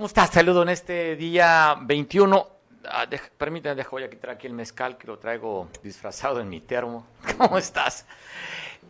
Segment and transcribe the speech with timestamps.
[0.00, 0.30] ¿Cómo estás?
[0.30, 2.48] Saludo en este día 21.
[2.86, 7.06] Ah, permítame, dejo voy quitar aquí el mezcal que lo traigo disfrazado en mi termo.
[7.36, 8.06] ¿Cómo estás?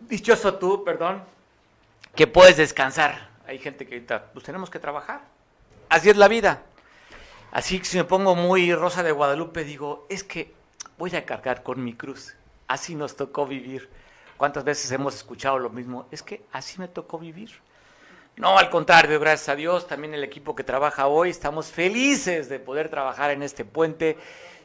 [0.03, 1.21] Dichoso tú, perdón,
[2.15, 3.29] que puedes descansar.
[3.45, 5.23] Hay gente que ahorita, pues tenemos que trabajar.
[5.89, 6.63] Así es la vida.
[7.51, 10.55] Así que si me pongo muy rosa de Guadalupe, digo, es que
[10.97, 12.37] voy a cargar con mi cruz.
[12.69, 13.89] Así nos tocó vivir.
[14.37, 16.07] ¿Cuántas veces hemos escuchado lo mismo?
[16.13, 17.51] Es que así me tocó vivir.
[18.41, 22.59] No, al contrario, gracias a Dios, también el equipo que trabaja hoy, estamos felices de
[22.59, 24.17] poder trabajar en este puente.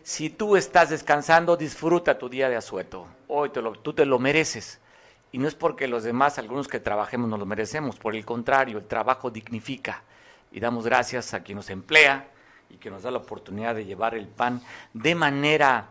[0.02, 3.06] Si tú estás descansando, disfruta tu día de asueto.
[3.28, 4.80] Hoy te lo, tú te lo mereces.
[5.34, 7.98] Y no es porque los demás, algunos que trabajemos, no lo merecemos.
[7.98, 10.04] Por el contrario, el trabajo dignifica.
[10.54, 12.30] Y damos gracias a quien nos emplea
[12.70, 14.62] y que nos da la oportunidad de llevar el pan
[14.94, 15.90] de manera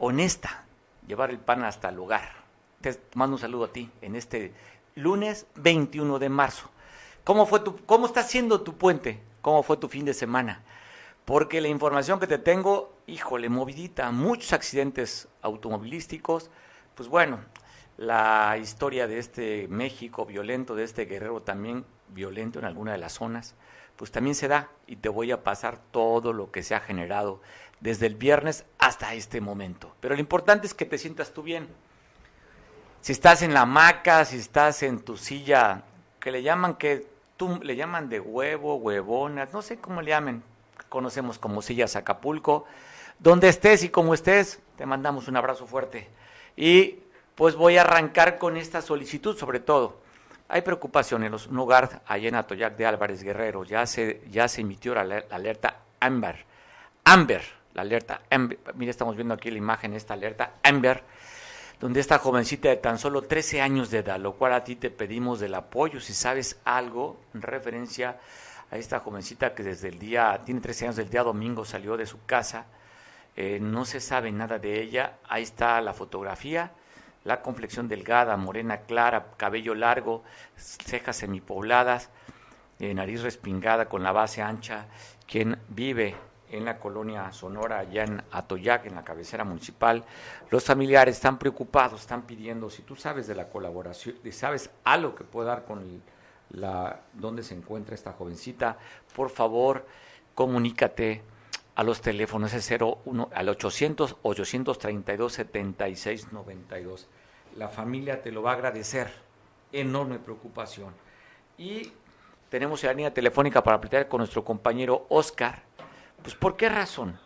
[0.00, 0.64] honesta,
[1.06, 2.32] llevar el pan hasta el lugar.
[2.80, 4.52] Te mando un saludo a ti en este
[4.96, 6.68] lunes 21 de marzo.
[7.24, 9.20] ¿Cómo, fue tu, ¿Cómo está siendo tu puente?
[9.42, 10.62] ¿Cómo fue tu fin de semana?
[11.24, 16.50] Porque la información que te tengo, híjole, movidita, muchos accidentes automovilísticos.
[16.96, 17.40] Pues bueno,
[17.96, 23.12] la historia de este México violento, de este guerrero también violento en alguna de las
[23.12, 23.54] zonas,
[23.96, 27.40] pues también se da y te voy a pasar todo lo que se ha generado
[27.80, 29.94] desde el viernes hasta este momento.
[30.00, 31.68] Pero lo importante es que te sientas tú bien.
[33.00, 35.84] Si estás en la hamaca, si estás en tu silla,
[36.18, 37.11] que le llaman que
[37.62, 40.42] le llaman de huevo, huevonas, no sé cómo le llamen,
[40.88, 42.66] conocemos como sillas Acapulco,
[43.18, 46.08] donde estés y como estés, te mandamos un abrazo fuerte.
[46.56, 46.98] Y
[47.34, 50.00] pues voy a arrancar con esta solicitud sobre todo.
[50.48, 53.64] Hay preocupación en un hogar allá en Atoyac de Álvarez Guerrero.
[53.64, 56.44] Ya se, ya se emitió la, alerta Amber.
[57.04, 58.58] Amber, la alerta Amber.
[58.74, 61.02] Mira, estamos viendo aquí la imagen, esta alerta Amber
[61.82, 64.88] donde esta jovencita de tan solo 13 años de edad, lo cual a ti te
[64.88, 68.20] pedimos del apoyo, si sabes algo en referencia
[68.70, 72.06] a esta jovencita que desde el día, tiene 13 años, del día domingo salió de
[72.06, 72.66] su casa,
[73.34, 76.70] eh, no se sabe nada de ella, ahí está la fotografía,
[77.24, 80.22] la complexión delgada, morena clara, cabello largo,
[80.56, 82.10] cejas semipobladas,
[82.78, 84.86] eh, nariz respingada con la base ancha,
[85.26, 86.14] quien vive
[86.52, 90.04] en la colonia Sonora, allá en Atoyac, en la cabecera municipal.
[90.50, 95.24] Los familiares están preocupados, están pidiendo, si tú sabes de la colaboración, sabes algo que
[95.24, 96.02] pueda dar con
[97.14, 98.76] dónde se encuentra esta jovencita,
[99.14, 99.86] por favor,
[100.34, 101.22] comunícate
[101.74, 107.08] a los teléfonos es 01 al 800 832 7692.
[107.56, 109.10] La familia te lo va a agradecer.
[109.72, 110.92] Enorme preocupación.
[111.56, 111.92] Y
[112.50, 115.62] tenemos la línea telefónica para platicar con nuestro compañero Oscar
[116.22, 117.18] pues ¿por qué razón?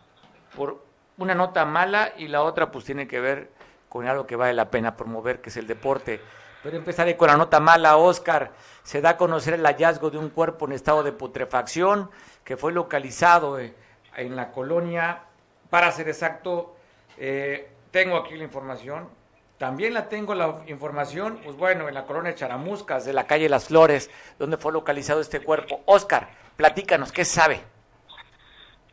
[0.55, 0.83] Por
[1.17, 3.51] una nota mala y la otra pues tiene que ver
[3.89, 6.21] con algo que vale la pena promover, que es el deporte.
[6.63, 8.51] Pero empezaré con la nota mala, Oscar.
[8.83, 12.09] Se da a conocer el hallazgo de un cuerpo en estado de putrefacción
[12.43, 13.73] que fue localizado eh,
[14.15, 15.23] en la colonia,
[15.69, 16.75] para ser exacto,
[17.17, 19.09] eh, tengo aquí la información.
[19.57, 23.65] También la tengo la información, pues bueno, en la colonia Charamuscas, de la calle Las
[23.65, 25.81] Flores, donde fue localizado este cuerpo.
[25.85, 27.61] Oscar, platícanos, ¿qué sabe?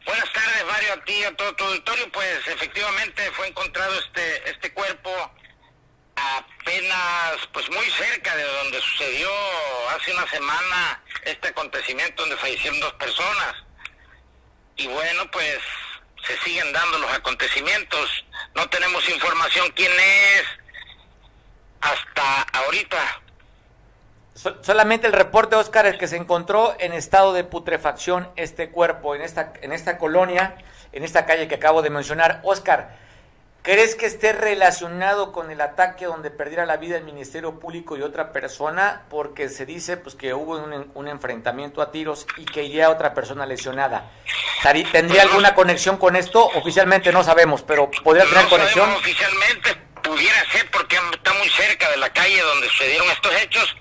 [0.04, 2.12] Buenas tardes, Mario, a ti, a todo tu auditorio.
[2.12, 5.10] Pues efectivamente fue encontrado este, este cuerpo
[6.16, 9.30] apenas, pues muy cerca de donde sucedió
[9.90, 13.54] hace una semana este acontecimiento donde fallecieron dos personas.
[14.76, 15.58] Y bueno, pues
[16.26, 18.24] se siguen dando los acontecimientos.
[18.54, 20.44] No tenemos información quién es
[21.80, 23.22] hasta ahorita
[24.34, 29.22] solamente el reporte, Oscar, es que se encontró en estado de putrefacción este cuerpo en
[29.22, 30.56] esta, en esta colonia,
[30.92, 32.40] en esta calle que acabo de mencionar.
[32.42, 32.96] Oscar,
[33.62, 38.02] ¿crees que esté relacionado con el ataque donde perdiera la vida el Ministerio Público y
[38.02, 39.02] otra persona?
[39.08, 40.56] Porque se dice pues que hubo
[40.94, 44.10] un, enfrentamiento a tiros y que iría otra persona lesionada.
[44.90, 46.44] ¿Tendría alguna conexión con esto?
[46.56, 48.90] Oficialmente no sabemos, pero ¿podría tener conexión?
[48.90, 53.76] Oficialmente pudiera ser porque está muy cerca de la calle donde sucedieron estos hechos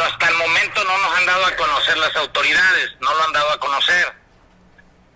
[0.00, 3.32] pero hasta el momento no nos han dado a conocer las autoridades, no lo han
[3.34, 4.06] dado a conocer.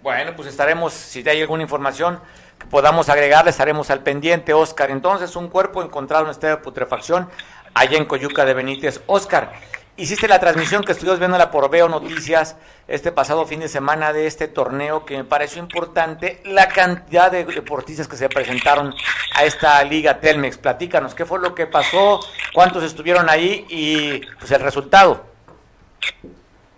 [0.03, 2.21] Bueno, pues estaremos, si hay alguna información
[2.59, 4.91] que podamos agregarle, estaremos al pendiente, Oscar.
[4.91, 7.31] Entonces, un cuerpo encontrado en estado de putrefacción
[7.73, 9.01] allá en Coyuca de Benítez.
[9.07, 9.55] Oscar,
[9.97, 12.57] Hiciste la transmisión que estuvimos viendo por Veo Noticias
[12.89, 17.45] este pasado fin de semana de este torneo que me pareció importante la cantidad de
[17.45, 18.93] deportistas que se presentaron
[19.37, 20.59] a esta liga Telmex.
[20.59, 22.19] Platícanos, ¿qué fue lo que pasó?
[22.53, 23.67] ¿Cuántos estuvieron ahí?
[23.69, 25.27] Y pues el resultado.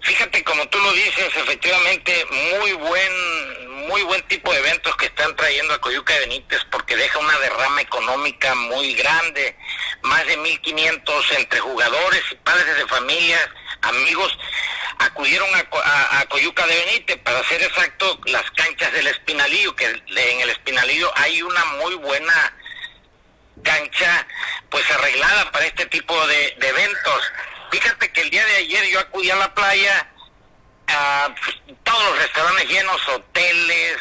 [0.06, 2.26] Fíjate, como tú lo dices, efectivamente,
[2.60, 6.96] muy buen muy buen tipo de eventos que están trayendo a Coyuca de Benítez porque
[6.96, 9.56] deja una derrama económica muy grande,
[10.02, 13.48] más de 1.500 entre jugadores y padres de familias,
[13.82, 14.36] amigos
[14.98, 20.50] acudieron a, Coyuca de Benítez, para ser exacto, las canchas del Espinalillo, que en el
[20.50, 22.54] Espinalillo hay una muy buena
[23.62, 24.26] cancha
[24.70, 27.32] pues arreglada para este tipo de, eventos.
[27.70, 30.08] Fíjate que el día de ayer yo acudí a la playa,
[30.88, 31.34] a
[31.82, 33.96] todos los restaurantes llenos, hoteles,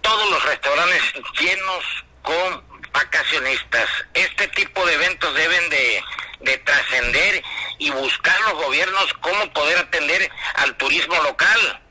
[0.00, 1.02] todos los restaurantes
[1.40, 1.84] llenos
[2.22, 3.88] con vacacionistas.
[4.14, 6.02] Este tipo de eventos deben de,
[6.40, 7.42] de trascender
[7.78, 11.82] y buscar los gobiernos cómo poder atender al turismo local.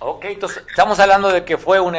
[0.00, 1.96] Ok, entonces estamos hablando de que fue un,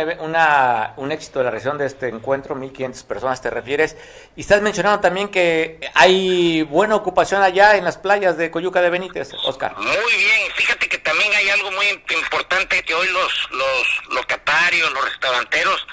[1.11, 3.97] éxito de la región de este encuentro, 1.500 personas te refieres,
[4.37, 8.89] y estás mencionando también que hay buena ocupación allá en las playas de Coyuca de
[8.89, 9.75] Benítez, Oscar.
[9.77, 15.03] Muy bien, fíjate que también hay algo muy importante que hoy los, los locatarios, los
[15.03, 15.85] restauranteros,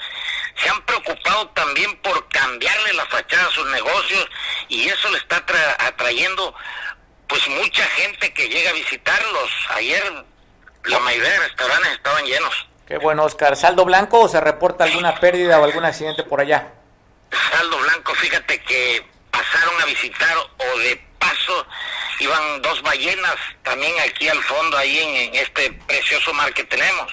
[0.55, 4.29] se han preocupado también por cambiarle la fachada a sus negocios
[4.69, 5.43] y eso le está
[5.79, 6.55] atrayendo
[7.27, 9.51] pues mucha gente que llega a visitarlos.
[9.75, 10.25] Ayer
[10.87, 12.67] la mayoría de restaurantes estaban llenos.
[12.87, 13.55] Qué bueno, Oscar.
[13.55, 16.71] ¿Saldo blanco o se reporta alguna pérdida o algún accidente por allá?
[17.51, 21.65] Saldo blanco, fíjate que pasaron a visitar o de paso
[22.19, 27.11] iban dos ballenas también aquí al fondo, ahí en este precioso mar que tenemos.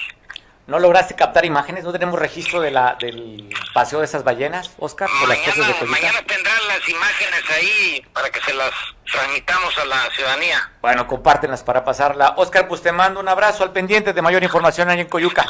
[0.67, 1.83] ¿No lograste captar imágenes?
[1.83, 5.07] ¿No tenemos registro de la, del paseo de esas ballenas, Oscar?
[5.27, 8.71] Mañana, mañana tendrán las imágenes ahí para que se las
[9.11, 10.71] transmitamos a la ciudadanía.
[10.81, 12.33] Bueno, compártenlas para pasarla.
[12.37, 15.45] Oscar, pues te mando un abrazo al pendiente de mayor información ahí en Coyuca.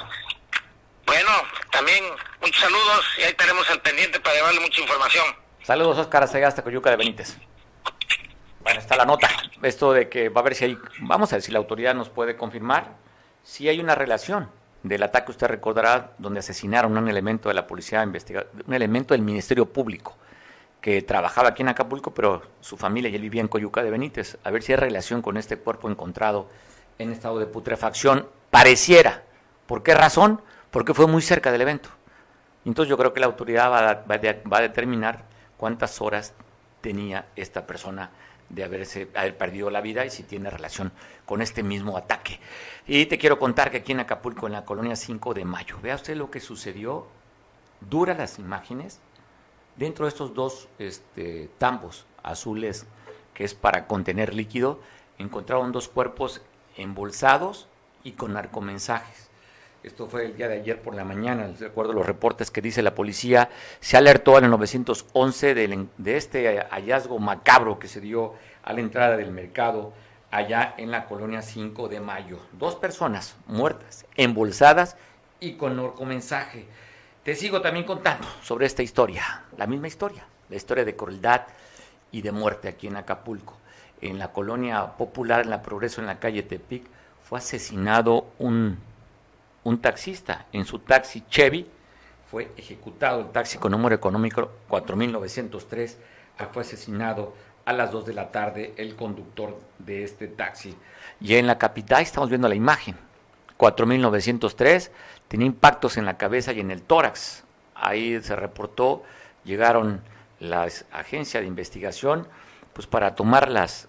[1.05, 1.31] Bueno,
[1.71, 2.03] también
[2.41, 5.25] muchos saludos y ahí estaremos al pendiente para llevarle mucha información.
[5.63, 7.37] Saludos, Oscar, hasta hasta Coyuca de Benítez.
[8.59, 9.29] Bueno, está la nota.
[9.61, 12.09] Esto de que va a ver si hay, vamos a ver si la autoridad nos
[12.09, 12.97] puede confirmar
[13.43, 14.51] si hay una relación
[14.87, 19.21] del ataque, usted recordará, donde asesinaron a un elemento de la policía, un elemento del
[19.21, 20.15] Ministerio Público
[20.79, 24.37] que trabajaba aquí en Acapulco, pero su familia y él vivía en Coyuca de Benítez.
[24.43, 26.47] A ver si hay relación con este cuerpo encontrado
[26.99, 28.27] en estado de putrefacción.
[28.51, 29.23] Pareciera.
[29.65, 30.41] ¿Por qué razón?
[30.69, 31.89] Porque fue muy cerca del evento.
[32.65, 35.23] Entonces yo creo que la autoridad va va a determinar
[35.57, 36.33] cuántas horas
[36.81, 38.11] tenía esta persona
[38.49, 40.91] de haberse, haber perdido la vida y si tiene relación
[41.25, 42.39] con este mismo ataque.
[42.87, 45.95] Y te quiero contar que aquí en Acapulco, en la colonia 5 de mayo, vea
[45.95, 47.07] usted lo que sucedió,
[47.81, 48.99] dura las imágenes,
[49.75, 52.85] dentro de estos dos este, tambos azules
[53.33, 54.79] que es para contener líquido,
[55.17, 56.41] encontraron dos cuerpos
[56.77, 57.67] embolsados
[58.03, 59.24] y con narcomensajes.
[59.85, 62.59] Esto fue el día de ayer por la mañana, de acuerdo a los reportes que
[62.59, 63.49] dice la policía.
[63.79, 68.33] Se alertó el 911 de, de este hallazgo macabro que se dio
[68.63, 69.93] a la entrada del mercado
[70.31, 72.39] allá en la colonia 5 de mayo.
[72.53, 74.97] Dos personas muertas, embolsadas
[75.39, 76.65] y con mensaje.
[77.23, 81.41] Te sigo también contando sobre esta historia, la misma historia, la historia de crueldad
[82.11, 83.55] y de muerte aquí en Acapulco.
[84.01, 86.87] En la colonia popular, en la Progreso, en la calle Tepic,
[87.23, 88.79] fue asesinado un
[89.65, 91.67] un taxista en su taxi Chevy,
[92.29, 95.97] fue ejecutado el taxi con número económico 4903,
[96.51, 97.33] fue asesinado
[97.65, 100.75] a las 2 de la tarde el conductor de este taxi.
[101.19, 102.95] Y en la capital estamos viendo la imagen,
[103.57, 104.91] 4903,
[105.27, 107.43] tenía impactos en la cabeza y en el tórax.
[107.73, 109.03] Ahí se reportó,
[109.43, 110.01] llegaron
[110.39, 112.27] las agencias de investigación
[112.73, 113.87] pues para tomar las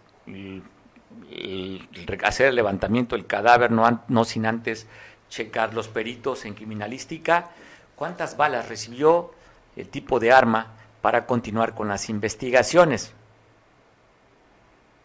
[2.25, 4.87] hacer el levantamiento del cadáver no, no sin antes
[5.29, 7.51] checar los peritos en criminalística,
[7.95, 9.33] cuántas balas recibió,
[9.77, 13.13] el tipo de arma para continuar con las investigaciones.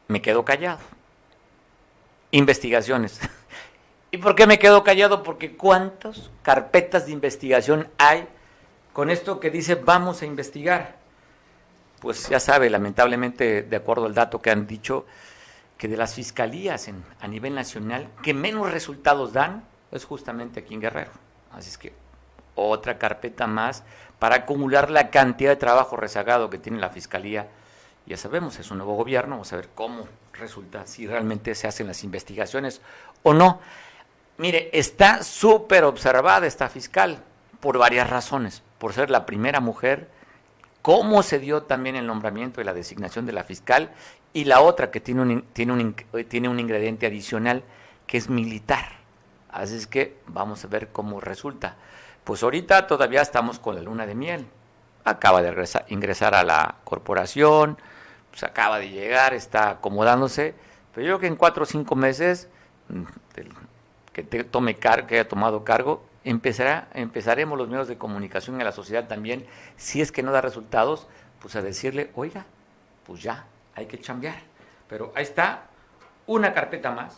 [0.07, 0.79] Me quedo callado.
[2.31, 3.19] Investigaciones.
[4.11, 5.23] ¿Y por qué me quedo callado?
[5.23, 8.27] Porque cuántas carpetas de investigación hay
[8.93, 10.95] con esto que dice vamos a investigar.
[11.99, 15.05] Pues ya sabe, lamentablemente, de acuerdo al dato que han dicho,
[15.77, 20.73] que de las fiscalías en, a nivel nacional que menos resultados dan es justamente aquí
[20.73, 21.11] en Guerrero.
[21.51, 21.93] Así es que
[22.55, 23.83] otra carpeta más
[24.19, 27.47] para acumular la cantidad de trabajo rezagado que tiene la Fiscalía.
[28.05, 31.87] Ya sabemos, es un nuevo gobierno, vamos a ver cómo resulta, si realmente se hacen
[31.87, 32.81] las investigaciones
[33.23, 33.59] o no.
[34.37, 37.23] Mire, está súper observada esta fiscal
[37.59, 38.63] por varias razones.
[38.79, 40.09] Por ser la primera mujer,
[40.81, 43.91] cómo se dio también el nombramiento y la designación de la fiscal,
[44.33, 45.95] y la otra que tiene un, tiene un,
[46.27, 47.63] tiene un ingrediente adicional
[48.07, 49.00] que es militar.
[49.51, 51.75] Así es que vamos a ver cómo resulta.
[52.23, 54.47] Pues ahorita todavía estamos con la luna de miel.
[55.03, 57.77] Acaba de ingresar a la corporación,
[58.29, 60.53] pues acaba de llegar, está acomodándose,
[60.93, 62.47] pero yo creo que en cuatro o cinco meses
[62.89, 63.03] mm,
[64.13, 68.65] que te tome cargo, que haya tomado cargo, empezará, empezaremos los medios de comunicación en
[68.65, 71.07] la sociedad también, si es que no da resultados,
[71.39, 72.45] pues a decirle, oiga,
[73.05, 74.39] pues ya, hay que cambiar.
[74.87, 75.63] Pero ahí está
[76.27, 77.17] una carpeta más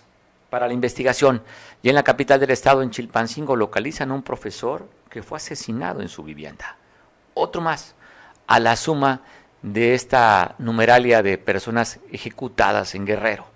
[0.53, 1.41] para la investigación.
[1.81, 6.00] Y en la capital del estado, en Chilpancingo, localizan a un profesor que fue asesinado
[6.01, 6.77] en su vivienda.
[7.33, 7.95] Otro más,
[8.45, 9.22] a la suma
[9.63, 13.48] de esta numeralia de personas ejecutadas en Guerrero,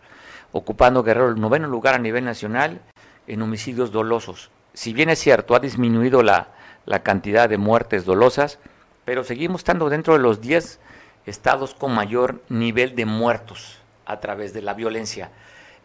[0.51, 2.81] ocupando Guerrero el noveno lugar a nivel nacional
[3.27, 4.49] en homicidios dolosos.
[4.73, 6.47] Si bien es cierto, ha disminuido la,
[6.87, 8.57] la cantidad de muertes dolosas,
[9.05, 10.79] pero seguimos estando dentro de los 10
[11.27, 13.77] estados con mayor nivel de muertos
[14.07, 15.29] a través de la violencia.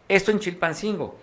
[0.07, 1.17] Esto en Chilpancingo.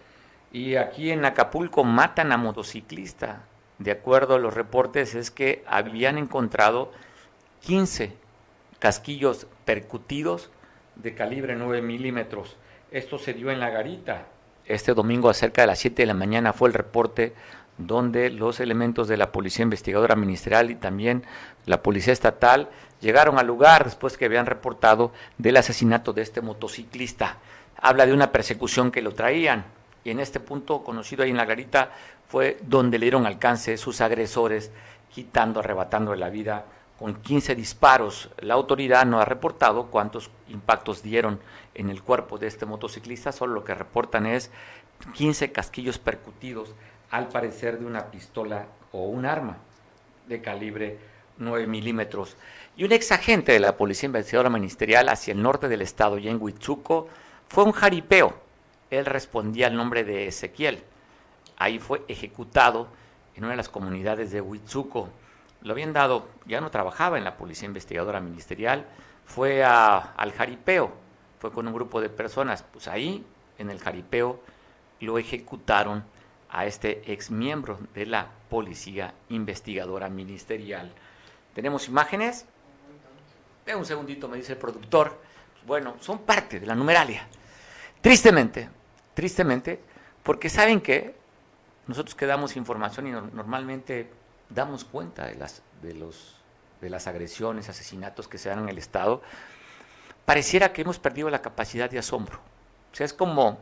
[0.52, 3.44] Y aquí en Acapulco matan a motociclista.
[3.78, 6.92] De acuerdo a los reportes es que habían encontrado
[7.60, 8.16] 15
[8.78, 10.50] casquillos percutidos
[10.96, 12.56] de calibre 9 milímetros.
[12.90, 14.26] Esto se dio en La Garita.
[14.66, 17.34] Este domingo cerca de las 7 de la mañana fue el reporte
[17.78, 21.24] donde los elementos de la Policía Investigadora Ministerial y también
[21.66, 22.68] la Policía Estatal
[23.00, 27.38] llegaron al lugar después que habían reportado del asesinato de este motociclista.
[27.80, 29.64] Habla de una persecución que lo traían
[30.04, 31.90] y en este punto conocido ahí en la garita
[32.28, 34.70] fue donde le dieron alcance sus agresores,
[35.12, 36.64] quitando, arrebatando la vida
[36.98, 38.30] con 15 disparos.
[38.38, 41.40] La autoridad no ha reportado cuántos impactos dieron
[41.74, 44.50] en el cuerpo de este motociclista, solo lo que reportan es
[45.14, 46.74] 15 casquillos percutidos,
[47.10, 49.56] al parecer de una pistola o un arma
[50.28, 50.98] de calibre
[51.38, 52.36] 9 milímetros.
[52.76, 56.28] Y un ex agente de la Policía Investigadora Ministerial hacia el norte del estado, y
[56.28, 57.08] en Huitzuco,
[57.50, 58.32] fue un jaripeo.
[58.90, 60.84] Él respondía al nombre de Ezequiel.
[61.56, 62.88] Ahí fue ejecutado
[63.34, 65.08] en una de las comunidades de Huitzuco.
[65.62, 68.86] Lo habían dado, ya no trabajaba en la Policía Investigadora Ministerial,
[69.26, 70.92] fue al jaripeo,
[71.40, 72.62] fue con un grupo de personas.
[72.62, 73.26] Pues ahí,
[73.58, 74.40] en el jaripeo,
[75.00, 76.04] lo ejecutaron
[76.50, 80.92] a este ex miembro de la Policía Investigadora Ministerial.
[81.52, 82.46] ¿Tenemos imágenes?
[83.66, 85.20] De un segundito, me dice el productor.
[85.66, 87.26] Bueno, son parte de la numeralia.
[88.00, 88.68] Tristemente,
[89.14, 89.80] tristemente,
[90.22, 91.14] porque saben que
[91.86, 94.10] nosotros que damos información y normalmente
[94.48, 96.36] damos cuenta de las, de, los,
[96.80, 99.22] de las agresiones, asesinatos que se dan en el Estado,
[100.24, 102.38] pareciera que hemos perdido la capacidad de asombro.
[102.92, 103.60] O sea, es como,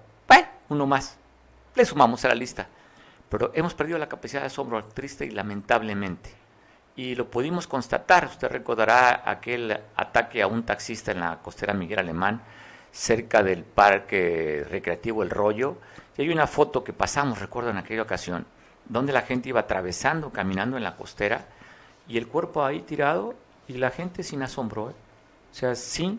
[0.68, 1.16] uno más,
[1.75, 2.68] le sumamos a la lista.
[3.28, 6.30] Pero hemos perdido la capacidad de asombro, triste y lamentablemente.
[6.97, 12.00] Y lo pudimos constatar, usted recordará aquel ataque a un taxista en la costera Miguel
[12.00, 12.42] Alemán,
[12.92, 15.76] cerca del parque recreativo El Rollo.
[16.16, 18.47] Y hay una foto que pasamos, recuerdo, en aquella ocasión,
[18.88, 21.47] donde la gente iba atravesando, caminando en la costera,
[22.09, 23.35] y el cuerpo ahí tirado,
[23.68, 24.90] y la gente sin asombro.
[24.90, 24.95] ¿eh?
[25.50, 26.18] O sea, sí,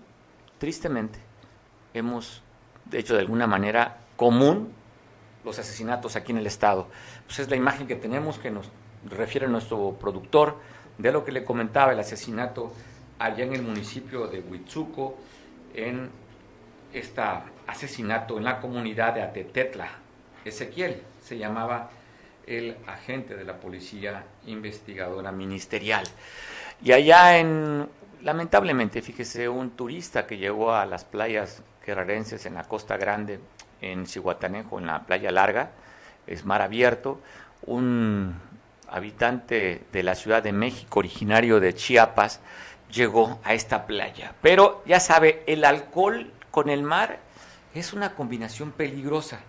[0.57, 1.19] tristemente,
[1.93, 2.43] hemos
[2.91, 4.73] hecho de alguna manera común
[5.43, 6.87] los asesinatos aquí en el Estado.
[7.25, 8.69] Pues es la imagen que tenemos que nos
[9.09, 10.57] refiere nuestro productor
[10.97, 12.73] de lo que le comentaba el asesinato
[13.17, 15.17] allá en el municipio de Huitzuco,
[15.73, 16.09] en
[16.93, 17.21] este
[17.67, 19.89] asesinato en la comunidad de Atetetla.
[20.45, 21.89] Ezequiel se llamaba
[22.47, 26.03] el agente de la policía investigadora ministerial.
[26.81, 27.87] Y allá en,
[28.21, 33.39] lamentablemente, fíjese, un turista que llegó a las playas guerrerenses en la Costa Grande,
[33.81, 35.71] en Cihuatanejo, en la playa larga,
[36.25, 37.21] es mar abierto,
[37.65, 38.35] un
[38.87, 42.39] habitante de la Ciudad de México, originario de Chiapas,
[42.91, 44.33] llegó a esta playa.
[44.41, 47.19] Pero ya sabe, el alcohol con el mar
[47.73, 49.39] es una combinación peligrosa.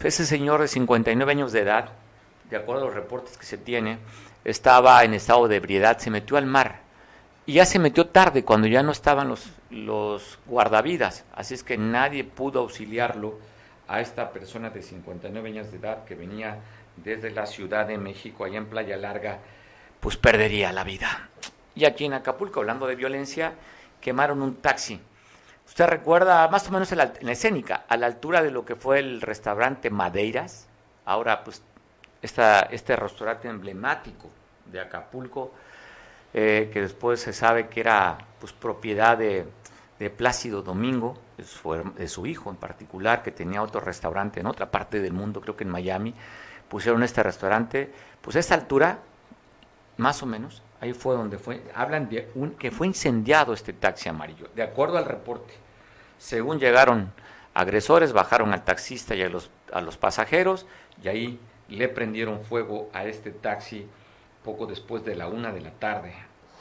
[0.00, 1.90] Ese señor de 59 años de edad,
[2.50, 3.98] de acuerdo a los reportes que se tiene,
[4.44, 6.80] estaba en estado de ebriedad, se metió al mar.
[7.46, 11.24] Y ya se metió tarde, cuando ya no estaban los, los guardavidas.
[11.36, 13.38] Así es que nadie pudo auxiliarlo
[13.86, 16.58] a esta persona de 59 años de edad que venía
[16.96, 19.38] desde la Ciudad de México, allá en Playa Larga,
[20.00, 21.28] pues perdería la vida.
[21.76, 23.52] Y aquí en Acapulco, hablando de violencia,
[24.00, 25.00] quemaron un taxi
[25.70, 28.98] Usted recuerda más o menos en la, escénica, a la altura de lo que fue
[28.98, 30.66] el restaurante Madeiras,
[31.04, 31.62] ahora pues
[32.20, 34.28] esta, este restaurante emblemático
[34.66, 35.52] de Acapulco,
[36.34, 39.46] eh, que después se sabe que era pues propiedad de,
[40.16, 44.72] Plácido Domingo, de su, de su, hijo en particular, que tenía otro restaurante en otra
[44.72, 46.14] parte del mundo, creo que en Miami,
[46.68, 48.98] pusieron este restaurante, pues a esta altura,
[49.98, 54.08] más o menos, Ahí fue donde fue, hablan de un, que fue incendiado este taxi
[54.08, 55.52] amarillo, de acuerdo al reporte.
[56.18, 57.12] Según llegaron
[57.52, 60.66] agresores, bajaron al taxista y a los, a los pasajeros
[61.02, 63.86] y ahí le prendieron fuego a este taxi
[64.44, 66.14] poco después de la una de la tarde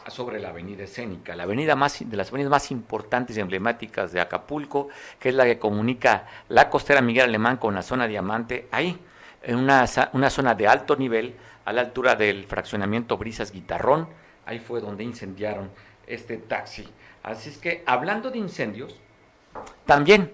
[0.08, 4.20] sobre la avenida escénica, la avenida más de las avenidas más importantes y emblemáticas de
[4.20, 9.00] Acapulco, que es la que comunica la costera Miguel Alemán con la zona Diamante, ahí
[9.44, 14.08] en una, una zona de alto nivel a la altura del fraccionamiento Brisas Guitarrón.
[14.46, 15.70] Ahí fue donde incendiaron
[16.08, 16.88] este taxi.
[17.24, 18.96] Así es que, hablando de incendios,
[19.86, 20.34] también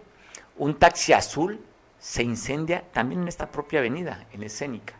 [0.57, 1.59] un taxi azul
[1.99, 4.93] se incendia también en esta propia avenida, en Escénica.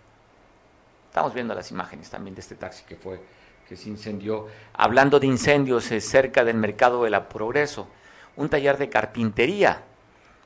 [1.07, 3.21] Estamos viendo las imágenes también de este taxi que fue
[3.67, 4.47] que se incendió.
[4.73, 7.87] Hablando de incendios cerca del mercado de la Progreso,
[8.35, 9.81] un taller de carpintería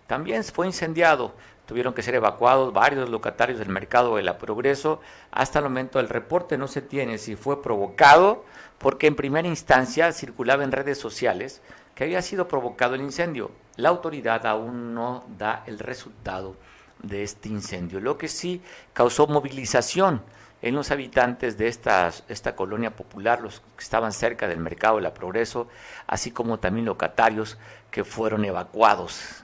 [0.08, 1.34] también fue incendiado.
[1.70, 5.02] Tuvieron que ser evacuados varios locatarios del mercado de la Progreso.
[5.30, 8.44] Hasta el momento el reporte no se tiene si fue provocado,
[8.80, 11.62] porque en primera instancia circulaba en redes sociales
[11.94, 13.52] que había sido provocado el incendio.
[13.76, 16.56] La autoridad aún no da el resultado
[17.04, 20.24] de este incendio, lo que sí causó movilización
[20.64, 22.12] en los habitantes de esta,
[22.56, 25.68] colonia popular, los que estaban cerca del mercado de la Progreso,
[26.08, 27.60] así como también locatarios
[27.92, 29.44] que fueron evacuados.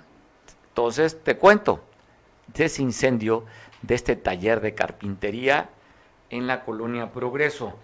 [0.69, 1.81] Entonces, te cuento
[2.47, 3.45] de ese incendio
[3.81, 5.69] de este taller de carpintería
[6.29, 7.77] en la colonia Progreso.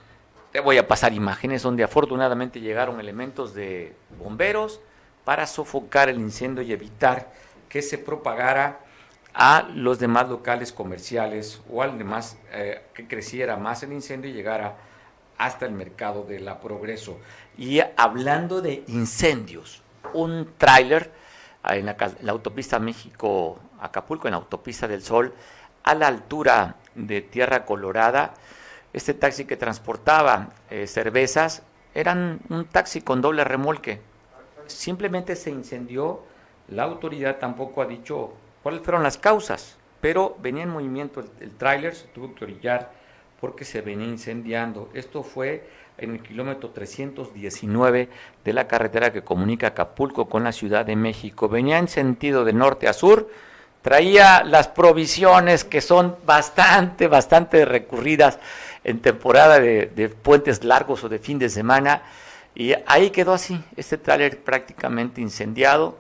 [0.52, 4.82] Te voy a pasar imágenes donde afortunadamente llegaron elementos de bomberos
[5.24, 7.32] para sofocar el incendio y evitar
[7.70, 8.80] que se propagara
[9.34, 14.34] a los demás locales comerciales o al demás eh, que creciera más el incendio y
[14.34, 14.76] llegara
[15.38, 17.18] hasta el mercado de la Progreso.
[17.58, 19.82] Y hablando de incendios,
[20.14, 21.12] un tráiler
[21.64, 21.96] en la,
[22.32, 22.80] autopista
[23.82, 25.34] México-Acapulco, en autopista del Sol,
[25.84, 28.34] a la altura de Tierra Colorada,
[28.94, 34.02] este taxi que transportaba eh, cervezas, eran un taxi con doble remolque.
[34.68, 36.22] Simplemente se incendió,
[36.70, 38.34] la autoridad tampoco ha dicho
[38.64, 42.92] cuáles fueron las causas, pero venía en movimiento el, tráiler, se tuvo que orillar
[43.40, 44.90] porque se venía incendiando.
[44.94, 48.10] Esto fue en el kilómetro 319
[48.44, 51.50] de la carretera que comunica Acapulco con la Ciudad de México.
[51.50, 53.30] Venía en sentido de norte a sur,
[53.82, 58.40] traía las provisiones que son bastante, bastante recurridas
[58.84, 62.04] en temporada de, de puentes largos o de fin de semana.
[62.54, 65.98] Y ahí quedó así, este tráiler prácticamente incendiado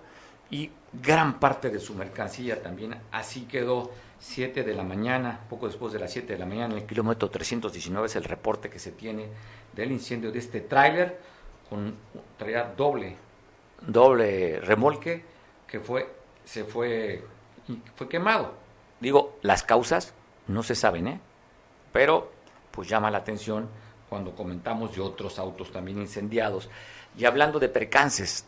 [0.50, 2.96] y gran parte de su mercancía también.
[3.11, 6.81] Así quedó 7 de la mañana, poco después de las 7 de la mañana, en
[6.81, 9.27] el kilómetro 319 es el reporte que se tiene
[9.74, 11.20] del incendio de este tráiler
[11.70, 11.96] con
[12.37, 13.15] traía doble
[13.87, 15.24] doble remolque
[15.65, 16.07] que fue
[16.44, 17.24] se fue
[17.96, 18.53] fue quemado.
[19.00, 20.14] Digo, las causas
[20.48, 21.20] no se saben, ¿eh?
[21.92, 22.31] Pero
[22.72, 23.68] pues llama la atención
[24.10, 26.70] cuando comentamos de otros autos también incendiados.
[27.18, 28.46] Y hablando de percances,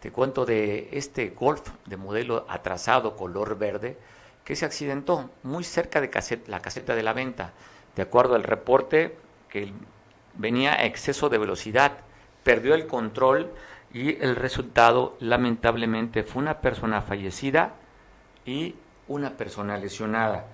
[0.00, 3.96] te cuento de este Golf de modelo atrasado color verde
[4.44, 6.10] que se accidentó muy cerca de
[6.46, 7.52] la caseta de la venta.
[7.96, 9.16] De acuerdo al reporte,
[9.48, 9.72] que
[10.34, 11.92] venía a exceso de velocidad,
[12.42, 13.50] perdió el control
[13.92, 17.74] y el resultado lamentablemente fue una persona fallecida
[18.44, 18.74] y
[19.08, 20.46] una persona lesionada.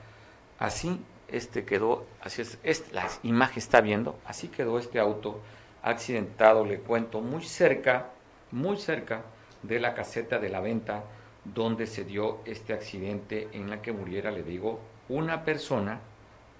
[0.58, 5.40] Así este quedó, así es, la imagen está viendo, así quedó este auto
[5.82, 8.06] accidentado, le cuento, muy cerca,
[8.50, 9.22] muy cerca
[9.62, 11.04] de la caseta de la venta
[11.44, 16.00] donde se dio este accidente en la que muriera, le digo, una persona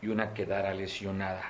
[0.01, 1.43] y una quedara lesionada.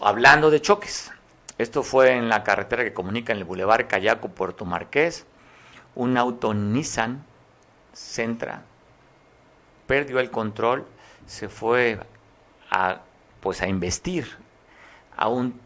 [0.00, 1.10] Hablando de choques,
[1.56, 5.26] esto fue en la carretera que comunica en el Boulevard Cayaco Puerto Marqués,
[5.94, 7.24] un auto Nissan
[7.98, 8.62] Sentra
[9.88, 10.86] perdió el control,
[11.26, 11.98] se fue
[12.70, 13.00] a
[13.40, 14.26] pues a investir
[15.16, 15.60] a un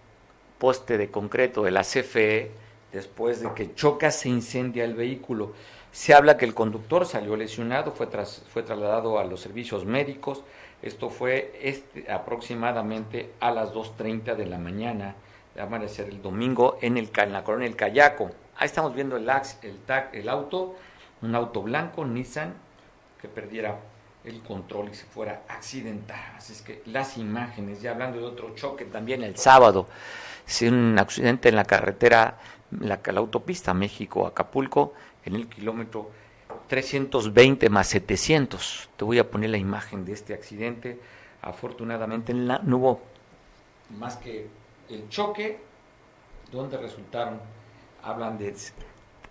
[0.59, 2.51] poste de concreto de la CFE
[2.91, 5.53] después de que choca se incendia el vehículo.
[5.91, 8.09] Se habla que el conductor salió lesionado, fue,
[8.49, 10.43] fue trasladado a los servicios médicos.
[10.81, 15.17] Esto fue este, aproximadamente a las 2.30 de la mañana
[15.55, 18.31] de amanecer el domingo en, el, en la colonia El Cayaco.
[18.57, 19.79] Ahí estamos viendo el, el,
[20.13, 20.77] el auto,
[21.23, 22.55] un auto blanco, Nissan,
[23.21, 23.79] que perdiera
[24.25, 26.35] el control y se fuera a accidentar.
[26.37, 29.87] Así es que las imágenes, ya hablando de otro choque también el sábado,
[30.63, 32.39] un accidente en la carretera
[32.81, 36.11] la, la autopista México-Acapulco en el kilómetro
[36.69, 38.91] 320 más 700.
[38.97, 40.99] Te voy a poner la imagen de este accidente.
[41.43, 43.01] Afortunadamente no hubo
[43.99, 44.47] más que
[44.89, 45.61] el choque
[46.51, 47.41] donde resultaron,
[48.03, 48.55] hablan de...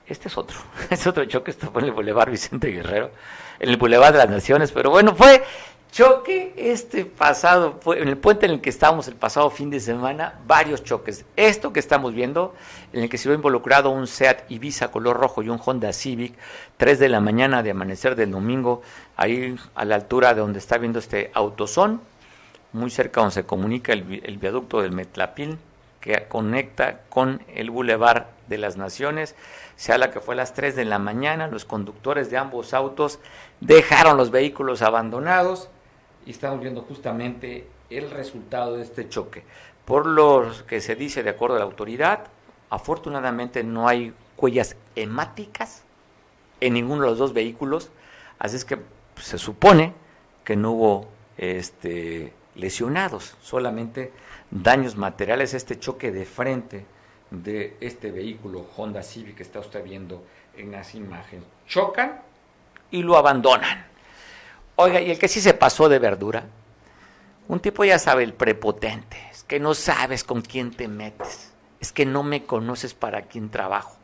[0.08, 0.58] Este es otro,
[0.90, 3.12] es otro choque, esto fue en el Boulevard Vicente Guerrero,
[3.60, 5.44] en el Boulevard de las Naciones, pero bueno, fue
[5.92, 10.40] choque este pasado, en el puente en el que estábamos el pasado fin de semana,
[10.48, 11.26] varios choques.
[11.36, 12.56] Esto que estamos viendo,
[12.94, 16.34] en el que se vio involucrado un SEAT Ibiza color rojo y un Honda Civic,
[16.78, 18.82] 3 de la mañana de amanecer del domingo,
[19.18, 22.02] ahí a la altura de donde está viendo este autosón,
[22.72, 25.58] muy cerca donde se comunica el, el viaducto del Metlapil,
[26.00, 29.36] que conecta con el Boulevard de las Naciones.
[29.82, 33.17] Se habla que fue a las 3 de la mañana, los conductores de ambos autos
[33.62, 35.70] dejaron los vehículos abandonados,
[36.24, 39.44] y estamos viendo justamente el resultado de este choque.
[39.86, 42.28] Por lo que se dice de acuerdo a la autoridad,
[42.70, 45.82] afortunadamente no hay huellas hemáticas
[46.60, 47.89] en ninguno de los dos vehículos,
[48.38, 48.78] así es que
[49.15, 49.96] se supone
[50.44, 51.08] que no hubo
[51.39, 54.13] este, lesionados, solamente
[54.52, 56.86] daños materiales, este choque de frente
[57.32, 60.24] de este vehículo Honda Civic que está usted viendo
[60.56, 61.46] en las imágenes.
[61.67, 62.22] Chocan
[62.91, 63.86] y lo abandonan.
[64.76, 66.44] Oiga, y el que sí se pasó de verdura,
[67.48, 71.91] un tipo ya sabe, el prepotente, es que no sabes con quién te metes, es
[71.91, 73.98] que no me conoces para quién trabajo.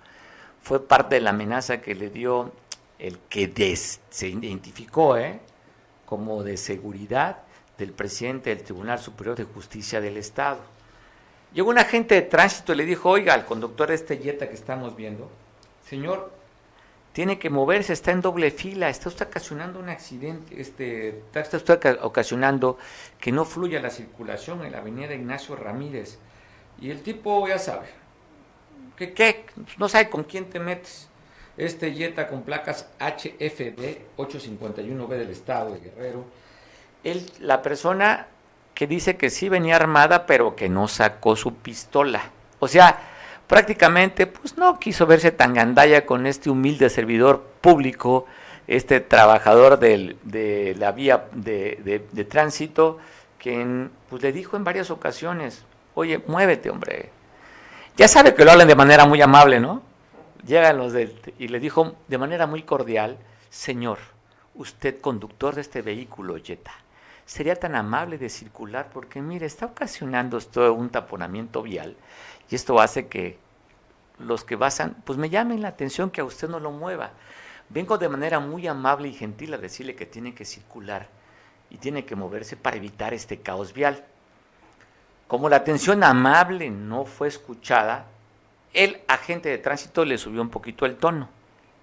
[0.61, 2.51] Fue parte de la amenaza que le dio
[2.99, 3.75] el que
[4.09, 5.39] se identificó ¿eh?
[6.05, 7.39] como de seguridad
[7.77, 10.59] del presidente del Tribunal Superior de Justicia del Estado.
[11.53, 14.55] Llegó un agente de tránsito y le dijo, oiga, al conductor de este Jetta que
[14.55, 15.29] estamos viendo,
[15.87, 16.31] señor,
[17.13, 22.77] tiene que moverse, está en doble fila, está usted ocasionando un accidente, este, está ocasionando
[23.19, 26.19] que no fluya la circulación en la avenida Ignacio Ramírez.
[26.79, 27.87] Y el tipo ya sabe,
[28.95, 31.07] que qué, no sabe con quién te metes.
[31.57, 36.23] Este Jetta con placas HFD 851B del estado de Guerrero,
[37.03, 38.27] él, la persona
[38.77, 42.29] que dice que sí venía armada, pero que no sacó su pistola.
[42.59, 42.99] O sea,
[43.47, 48.27] prácticamente pues no quiso verse tan gandalla con este humilde servidor público,
[48.67, 52.99] este trabajador de la vía de, tránsito,
[53.39, 55.63] quien pues le dijo en varias ocasiones,
[55.95, 57.09] oye, muévete, hombre.
[57.95, 59.81] Ya sabe que lo hablan de manera muy amable, ¿no?
[60.45, 63.17] Llegan los del, y le dijo de manera muy cordial,
[63.49, 63.97] señor,
[64.53, 66.73] usted conductor de este vehículo, Jetta,
[67.27, 71.95] sería tan amable de circular porque, mire, está ocasionando esto un taponamiento vial
[72.49, 73.37] y esto hace que
[74.17, 77.11] los que vayan, pues me llamen la atención que a usted no lo mueva.
[77.69, 81.09] Vengo de manera muy amable y gentil a decirle que tiene que circular
[81.69, 84.05] y tiene que moverse para evitar este caos vial.
[85.27, 88.05] Como la atención amable no fue escuchada,
[88.73, 91.27] el agente de tránsito le subió un poquito el tono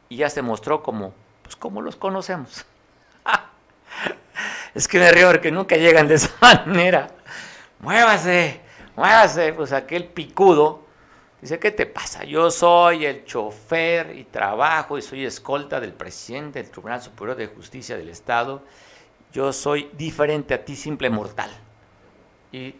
[0.09, 2.65] y ya se mostró como, pues como los conocemos.
[4.75, 7.09] Es que me río porque nunca llegan de esa manera.
[7.81, 8.61] Muévase,
[8.97, 9.53] muévase.
[9.53, 10.85] Pues aquel picudo
[11.41, 12.25] dice, ¿qué te pasa?
[12.25, 17.47] Yo soy el chofer y trabajo y soy escolta del presidente del Tribunal Superior de
[17.47, 18.63] Justicia del Estado.
[19.33, 21.51] Yo soy diferente a ti, simple mortal.
[22.53, 22.75] Y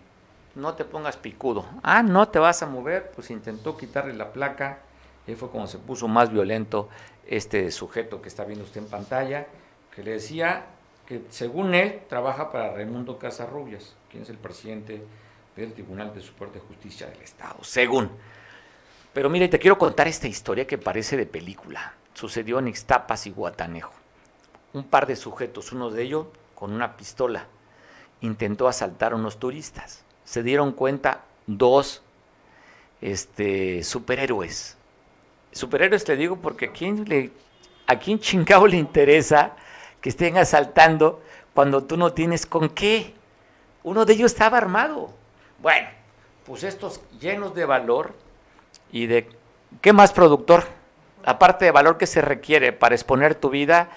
[0.55, 1.67] no te pongas picudo.
[1.83, 3.11] Ah, no te vas a mover.
[3.13, 4.79] Pues intentó quitarle la placa.
[5.27, 6.89] Y fue como se puso más violento
[7.27, 9.47] este sujeto que está viendo usted en pantalla,
[9.95, 10.67] que le decía
[11.07, 15.03] que según él trabaja para Raimundo Casarrubias, quien es el presidente
[15.57, 18.11] del Tribunal de Superior de Justicia del Estado, según.
[19.13, 21.95] Pero mire, te quiero contar esta historia que parece de película.
[22.15, 23.93] Sucedió en Ixtapas y Guatanejo.
[24.73, 27.47] Un par de sujetos, uno de ellos con una pistola,
[28.21, 30.05] intentó asaltar a unos turistas.
[30.25, 32.03] Se dieron cuenta dos
[33.01, 34.77] este, superhéroes.
[35.53, 37.31] Superhéroes te digo porque a quién, le,
[37.87, 39.55] a quién chingado le interesa
[40.05, 41.23] que estén asaltando
[41.55, 43.15] cuando tú no tienes con qué.
[43.85, 45.09] Uno de ellos estaba armado.
[45.63, 45.89] Bueno,
[46.45, 48.13] pues estos llenos de valor
[48.93, 49.31] y de...
[49.81, 50.65] ¿Qué más productor?
[51.25, 53.89] Aparte de valor que se requiere para exponer tu vida,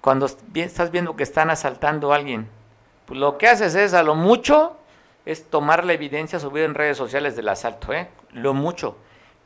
[0.00, 2.48] cuando estás viendo que están asaltando a alguien,
[3.06, 4.76] pues lo que haces es a lo mucho
[5.24, 8.08] es tomar la evidencia subida en redes sociales del asalto, ¿eh?
[8.32, 8.96] Lo mucho.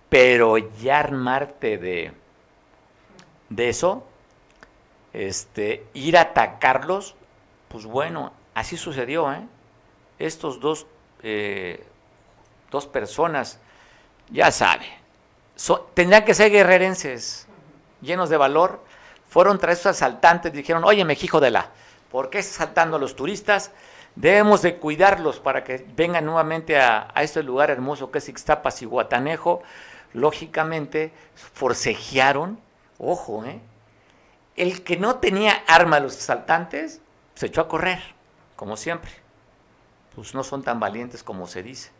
[0.09, 2.12] Pero ya armarte de,
[3.51, 4.07] de eso,
[5.12, 7.14] este, ir a atacarlos,
[7.68, 9.33] pues bueno, así sucedió.
[9.33, 9.42] ¿eh?
[10.18, 10.87] Estos dos,
[11.23, 11.85] eh,
[12.71, 13.61] dos personas,
[14.31, 14.87] ya sabe,
[15.94, 17.47] tendrían que ser guerrerenses,
[18.01, 18.85] llenos de valor.
[19.29, 21.71] Fueron tras esos asaltantes, dijeron, oye, hijo de la,
[22.11, 23.73] ¿por qué estás asaltando a los turistas?
[24.14, 28.83] Debemos de cuidarlos para que vengan nuevamente a, a este lugar hermoso que es Ixtapas
[28.83, 29.62] y Guatanejo.
[30.14, 32.59] Lógicamente, forcejearon,
[32.99, 33.61] ojo, ¿eh?
[34.59, 37.01] El que no tenía arma los asaltantes
[37.35, 38.01] se echó a correr,
[38.57, 39.11] como siempre.
[40.14, 41.90] Pues no son tan valientes como se dice.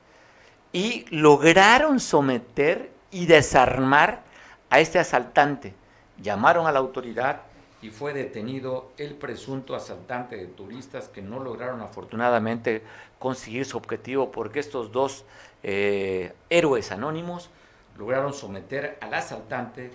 [0.73, 4.23] Y lograron someter y desarmar
[4.71, 5.73] a este asaltante.
[6.21, 7.43] Llamaron a la autoridad
[7.81, 12.83] y fue detenido el presunto asaltante de turistas que no lograron afortunadamente
[13.21, 15.25] conseguir su objetivo porque estos dos
[15.63, 17.51] eh, héroes anónimos
[17.97, 19.93] lograron someter al asaltante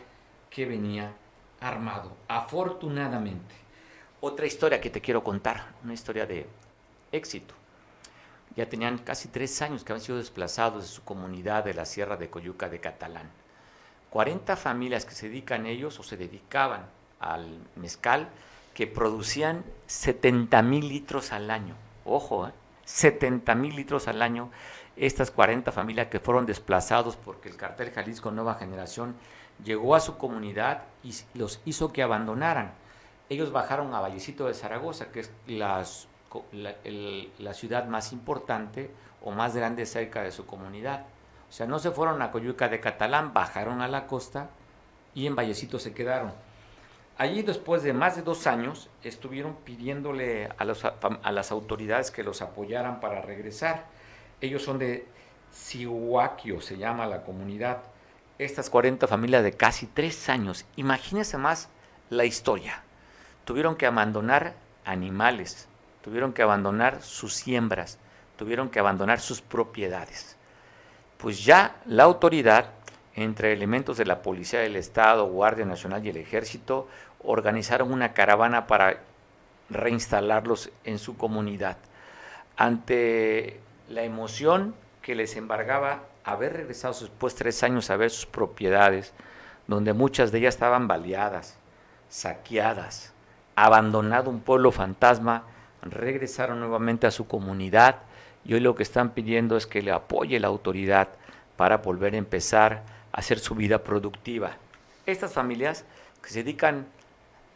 [0.49, 1.13] que venía
[1.63, 3.56] armado, afortunadamente.
[4.21, 6.47] Otra historia que te quiero contar, una historia de
[7.12, 7.54] éxito.
[8.56, 12.17] Ya tenían casi tres años que habían sido desplazados de su comunidad de la Sierra
[12.17, 13.30] de Coyuca de Catalán.
[14.12, 16.86] 40 familias que se dedican ellos o se dedicaban
[17.19, 18.30] al mezcal
[18.73, 21.76] que producían 70 mil litros al año.
[22.06, 22.52] Ojo, ¿eh?
[22.86, 24.52] 70 mil litros al año.
[24.95, 29.15] Estas 40 familias que fueron desplazados porque el cartel Jalisco Nueva Generación
[29.63, 32.73] llegó a su comunidad y los hizo que abandonaran.
[33.29, 35.83] Ellos bajaron a Vallecito de Zaragoza, que es la,
[37.53, 41.05] ciudad más importante o más grande cerca de su comunidad.
[41.49, 44.49] O sea, no se fueron a Coyuca de Catalán, bajaron a la costa
[45.13, 46.33] y en Vallecito se quedaron.
[47.17, 50.65] Allí después de más de dos años estuvieron pidiéndole a,
[51.23, 53.85] a las autoridades que los apoyaran para regresar.
[54.41, 55.07] Ellos son de
[55.51, 57.83] Sihuaquio, se llama la comunidad.
[58.39, 61.69] Estas 40 familias de casi tres años, imagínense más
[62.10, 62.82] la historia.
[63.46, 65.67] Tuvieron que abandonar animales,
[66.02, 68.00] tuvieron que abandonar sus siembras,
[68.36, 70.36] tuvieron que abandonar sus propiedades.
[71.17, 72.72] Pues ya la autoridad
[73.15, 76.88] entre elementos de la Policía del Estado, Guardia Nacional y el Ejército,
[77.24, 78.98] organizaron una caravana para
[79.69, 81.78] reinstalarlos en su comunidad.
[82.58, 89.13] Ante la emoción que les embargaba haber regresado después tres años a ver sus propiedades,
[89.67, 91.57] donde muchas de ellas estaban baleadas,
[92.09, 93.13] saqueadas,
[93.55, 95.43] abandonado un pueblo fantasma,
[95.81, 97.97] regresaron nuevamente a su comunidad
[98.45, 101.09] y hoy lo que están pidiendo es que le apoye la autoridad
[101.55, 102.83] para volver a empezar
[103.13, 104.57] hacer su vida productiva.
[105.05, 105.86] Estas familias
[106.21, 106.88] que se dedican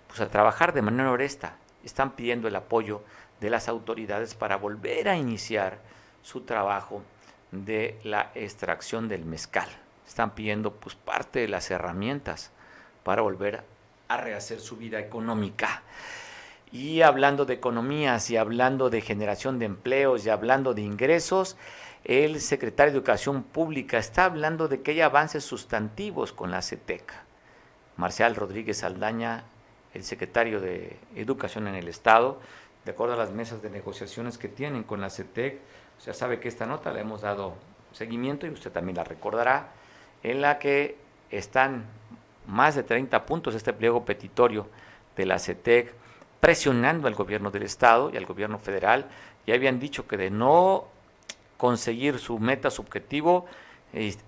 [0.08, 3.02] pues, a trabajar de manera honesta están pidiendo el apoyo
[3.42, 5.80] de las autoridades para volver a iniciar
[6.22, 7.02] su trabajo
[7.52, 9.70] de la extracción del mezcal.
[10.08, 12.52] Están pidiendo pues parte de las herramientas
[13.04, 13.64] para volver
[14.08, 15.84] a rehacer su vida económica.
[16.72, 21.58] Y hablando de economías y hablando de generación de empleos y hablando de ingresos,
[22.04, 27.14] el secretario de Educación Pública está hablando de que hay avances sustantivos con la CETEC.
[27.96, 29.46] Marcial Rodríguez Aldaña,
[29.94, 32.40] el secretario de Educación en el Estado,
[32.86, 35.60] de acuerdo a las mesas de negociaciones que tienen con la CETEC,
[36.06, 37.56] ya sabe que esta nota la hemos dado
[37.92, 39.70] seguimiento y usted también la recordará,
[40.24, 40.98] en la que
[41.32, 41.86] están
[42.46, 44.68] más de 30 puntos este pliego petitorio
[45.16, 45.94] de la CETEC
[46.40, 49.08] presionando al gobierno del Estado y al gobierno federal.
[49.46, 50.86] Ya habían dicho que de no
[51.58, 53.46] conseguir su meta, su objetivo,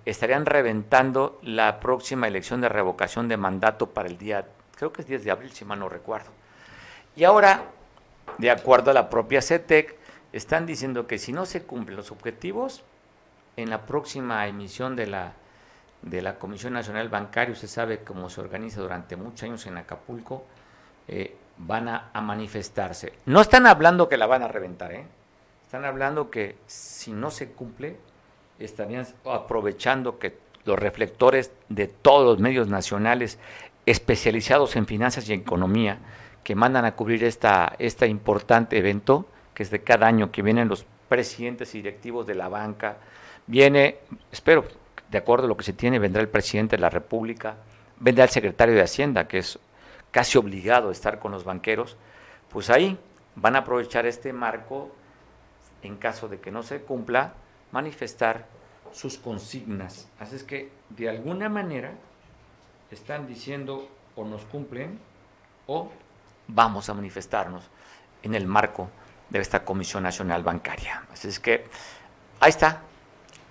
[0.06, 5.08] estarían reventando la próxima elección de revocación de mandato para el día, creo que es
[5.08, 6.32] 10 de abril, si mal no recuerdo.
[7.16, 7.66] Y ahora,
[8.38, 9.99] de acuerdo a la propia CETEC,
[10.34, 12.84] están diciendo que si no se cumplen los objetivos,
[13.58, 15.34] en la próxima emisión de la,
[16.02, 20.46] de la Comisión Nacional Bancaria, usted sabe cómo se organiza durante muchos años en Acapulco,
[21.08, 23.14] eh, van a, manifestarse.
[23.26, 25.06] No están hablando que la van a reventar, ¿eh?
[25.66, 27.98] Están hablando que si no se cumple,
[28.58, 33.38] estarían aprovechando que los reflectores de todos los medios nacionales
[33.86, 36.00] especializados en finanzas y economía
[36.44, 39.28] que mandan a cubrir esta, este importante evento,
[39.60, 42.96] que es de cada año, que vienen los presidentes y directivos de la banca,
[43.46, 43.98] viene,
[44.32, 44.64] espero,
[45.12, 47.58] de acuerdo a lo que se tiene, vendrá el presidente de la República,
[48.00, 49.60] vendrá el secretario de Hacienda, que es
[50.12, 51.98] casi obligado a estar con los banqueros,
[52.50, 52.98] pues ahí
[53.36, 54.96] van a aprovechar este marco
[55.84, 57.34] en caso de que no se cumpla,
[57.74, 58.46] manifestar
[58.94, 60.08] sus consignas.
[60.22, 61.92] Así es que de alguna manera
[62.92, 64.98] están diciendo o nos cumplen
[65.68, 65.92] o
[66.48, 67.66] vamos a manifestarnos
[68.24, 68.90] en el marco
[69.30, 71.04] de esta Comisión Nacional Bancaria.
[71.12, 71.68] Así es que
[72.40, 72.82] ahí está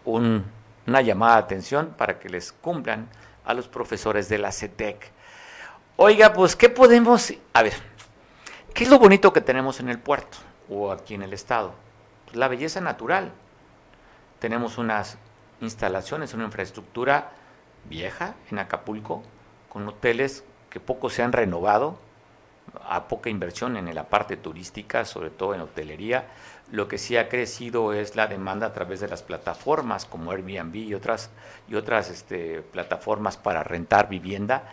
[0.04, 3.08] una llamada de atención para que les cumplan
[3.44, 5.10] a los profesores de la CETEC.
[5.96, 7.32] Oiga, pues, ¿qué podemos...?
[7.52, 7.74] A ver,
[8.72, 10.38] ¿qué es lo bonito que tenemos en el puerto
[10.68, 11.74] o aquí en el estado?
[12.32, 13.32] la belleza natural.
[14.38, 15.18] Tenemos unas
[15.60, 17.32] instalaciones, una infraestructura
[17.84, 19.22] vieja en Acapulco,
[19.68, 21.98] con hoteles que poco se han renovado,
[22.88, 26.26] a poca inversión en la parte turística, sobre todo en hotelería.
[26.70, 30.74] Lo que sí ha crecido es la demanda a través de las plataformas como Airbnb
[30.74, 31.30] y otras,
[31.68, 34.64] y otras este, plataformas para rentar vivienda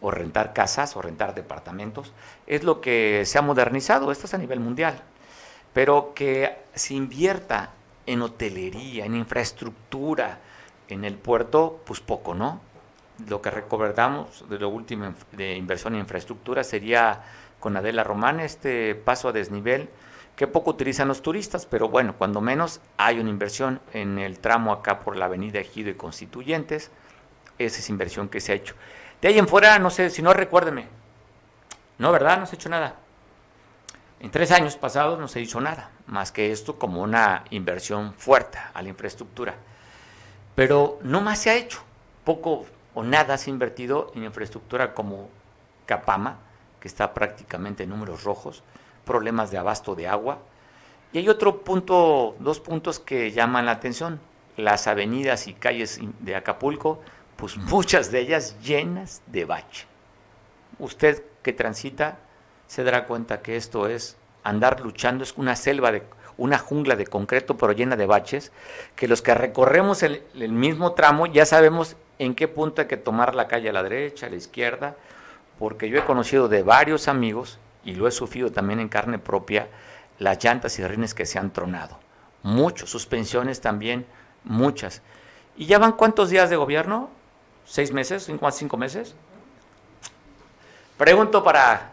[0.00, 2.12] o rentar casas o rentar departamentos.
[2.46, 5.02] Es lo que se ha modernizado, esto es a nivel mundial
[5.72, 7.70] pero que se invierta
[8.06, 10.40] en hotelería, en infraestructura,
[10.88, 12.60] en el puerto, pues poco, ¿no?
[13.26, 17.22] Lo que recordamos de lo último de inversión en infraestructura sería
[17.58, 19.88] con Adela Román este paso a desnivel
[20.36, 24.72] que poco utilizan los turistas, pero bueno, cuando menos hay una inversión en el tramo
[24.72, 26.92] acá por la avenida Ejido y Constituyentes,
[27.58, 28.76] esa es inversión que se ha hecho.
[29.20, 30.86] De ahí en fuera, no sé, si no recuérdeme,
[31.98, 32.38] no, ¿verdad?
[32.38, 32.94] No se ha hecho nada.
[34.20, 38.58] En tres años pasados no se hizo nada, más que esto como una inversión fuerte
[38.74, 39.56] a la infraestructura.
[40.54, 41.82] Pero no más se ha hecho.
[42.24, 42.66] Poco
[42.98, 45.28] o nada se ha invertido en infraestructura como
[45.86, 46.40] Capama,
[46.80, 48.64] que está prácticamente en números rojos,
[49.04, 50.38] problemas de abasto de agua.
[51.12, 54.18] Y hay otro punto, dos puntos que llaman la atención.
[54.56, 57.00] Las avenidas y calles de Acapulco,
[57.36, 59.86] pues muchas de ellas llenas de bache.
[60.80, 62.18] Usted que transita
[62.66, 66.02] se dará cuenta que esto es andar luchando, es una selva de
[66.36, 68.50] una jungla de concreto pero llena de baches,
[68.96, 72.96] que los que recorremos el, el mismo tramo ya sabemos en qué punto hay que
[72.96, 74.96] tomar la calle a la derecha, a la izquierda,
[75.58, 79.68] porque yo he conocido de varios amigos, y lo he sufrido también en carne propia,
[80.18, 81.98] las llantas y rines que se han tronado.
[82.42, 84.06] Muchos, suspensiones también,
[84.44, 85.02] muchas.
[85.56, 87.10] ¿Y ya van cuántos días de gobierno?
[87.64, 88.24] ¿Seis meses?
[88.24, 89.14] ¿Cinco, cinco meses?
[90.96, 91.92] Pregunto para,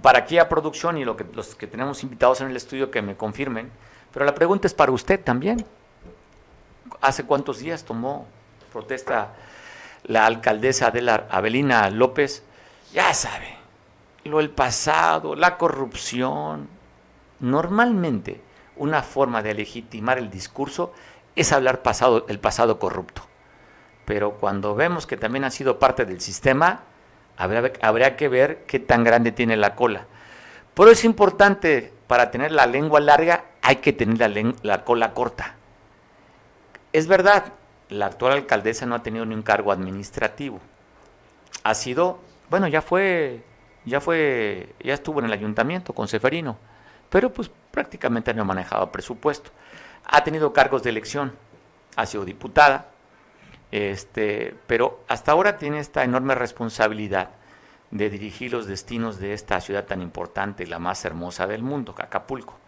[0.00, 3.70] para aquí a producción y los que tenemos invitados en el estudio que me confirmen,
[4.12, 5.64] pero la pregunta es para usted también.
[7.00, 8.26] ¿Hace cuántos días tomó
[8.76, 9.32] protesta
[10.04, 12.42] la alcaldesa de la Avelina López?
[12.92, 13.56] Ya sabe,
[14.24, 16.68] lo del pasado, la corrupción.
[17.40, 18.42] Normalmente
[18.76, 20.92] una forma de legitimar el discurso
[21.34, 23.22] es hablar pasado, el pasado corrupto.
[24.04, 26.82] Pero cuando vemos que también ha sido parte del sistema,
[27.38, 30.04] habría, que ver qué tan grande tiene la cola.
[30.74, 35.54] Pero es importante, para tener la lengua larga, hay que tener la, la cola corta.
[36.92, 37.54] Es verdad,
[37.88, 40.60] la actual alcaldesa no ha tenido ni un cargo administrativo.
[41.62, 42.18] Ha sido,
[42.50, 43.42] bueno, ya fue,
[43.84, 46.58] ya fue, ya estuvo en el ayuntamiento con Seferino,
[47.10, 49.50] pero pues prácticamente no ha manejado presupuesto.
[50.04, 51.32] Ha tenido cargos de elección,
[51.96, 52.88] ha sido diputada,
[53.70, 57.30] este, pero hasta ahora tiene esta enorme responsabilidad
[57.90, 62.58] de dirigir los destinos de esta ciudad tan importante la más hermosa del mundo, Acapulco.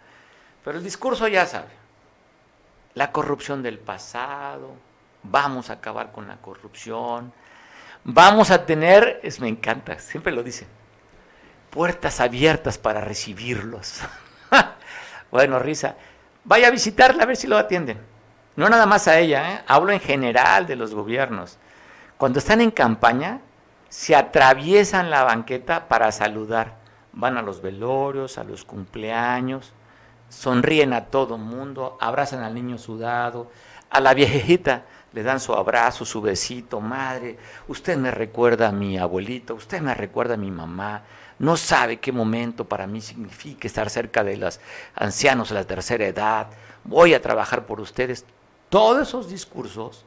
[0.64, 1.70] Pero el discurso ya sabe,
[2.94, 4.74] la corrupción del pasado,
[5.30, 7.32] vamos a acabar con la corrupción,
[8.04, 10.68] vamos a tener, es, me encanta, siempre lo dicen,
[11.70, 14.00] puertas abiertas para recibirlos.
[15.30, 15.96] bueno, risa,
[16.44, 17.98] vaya a visitarla a ver si lo atienden.
[18.56, 19.62] No nada más a ella, ¿eh?
[19.68, 21.58] hablo en general de los gobiernos.
[22.16, 23.40] Cuando están en campaña,
[23.88, 26.76] se atraviesan la banqueta para saludar.
[27.12, 29.72] Van a los velorios, a los cumpleaños,
[30.28, 33.50] sonríen a todo mundo, abrazan al niño sudado,
[33.90, 38.98] a la viejita le dan su abrazo, su besito, madre, usted me recuerda a mi
[38.98, 41.02] abuelito, usted me recuerda a mi mamá,
[41.38, 44.60] no sabe qué momento para mí significa estar cerca de los
[44.94, 46.48] ancianos de la tercera edad,
[46.84, 48.24] voy a trabajar por ustedes
[48.68, 50.04] todos esos discursos,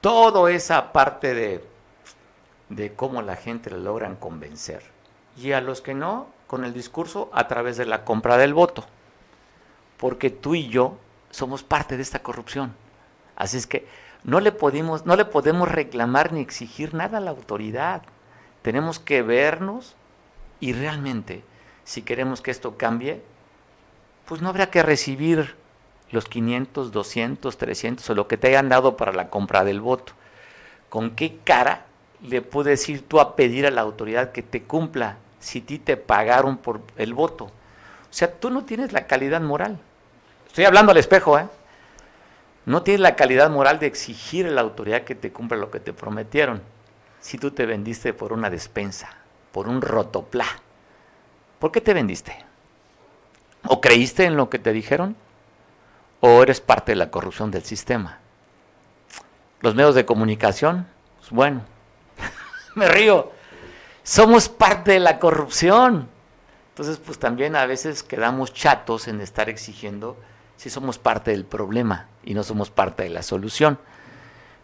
[0.00, 1.64] toda esa parte de,
[2.68, 4.82] de cómo la gente le logran convencer.
[5.36, 8.84] Y a los que no, con el discurso a través de la compra del voto.
[9.96, 10.98] Porque tú y yo
[11.30, 12.74] somos parte de esta corrupción.
[13.42, 13.88] Así es que
[14.22, 18.02] no le, podemos, no le podemos reclamar ni exigir nada a la autoridad.
[18.62, 19.96] Tenemos que vernos
[20.60, 21.42] y realmente,
[21.82, 23.20] si queremos que esto cambie,
[24.26, 25.56] pues no habrá que recibir
[26.12, 30.12] los 500, 200, 300 o lo que te hayan dado para la compra del voto.
[30.88, 31.86] ¿Con qué cara
[32.22, 35.96] le puedes ir tú a pedir a la autoridad que te cumpla si ti te
[35.96, 37.46] pagaron por el voto?
[37.46, 37.50] O
[38.12, 39.80] sea, tú no tienes la calidad moral.
[40.46, 41.46] Estoy hablando al espejo, ¿eh?
[42.64, 45.80] No tienes la calidad moral de exigir a la autoridad que te cumpla lo que
[45.80, 46.62] te prometieron.
[47.20, 49.10] Si tú te vendiste por una despensa,
[49.52, 50.46] por un rotoplá,
[51.58, 52.44] ¿por qué te vendiste?
[53.66, 55.16] ¿O creíste en lo que te dijeron?
[56.24, 58.20] o eres parte de la corrupción del sistema.
[59.60, 60.86] Los medios de comunicación,
[61.18, 61.62] pues bueno,
[62.76, 63.32] me río,
[64.04, 66.08] somos parte de la corrupción.
[66.68, 70.16] Entonces, pues también a veces quedamos chatos en estar exigiendo
[70.56, 73.78] si somos parte del problema y no somos parte de la solución.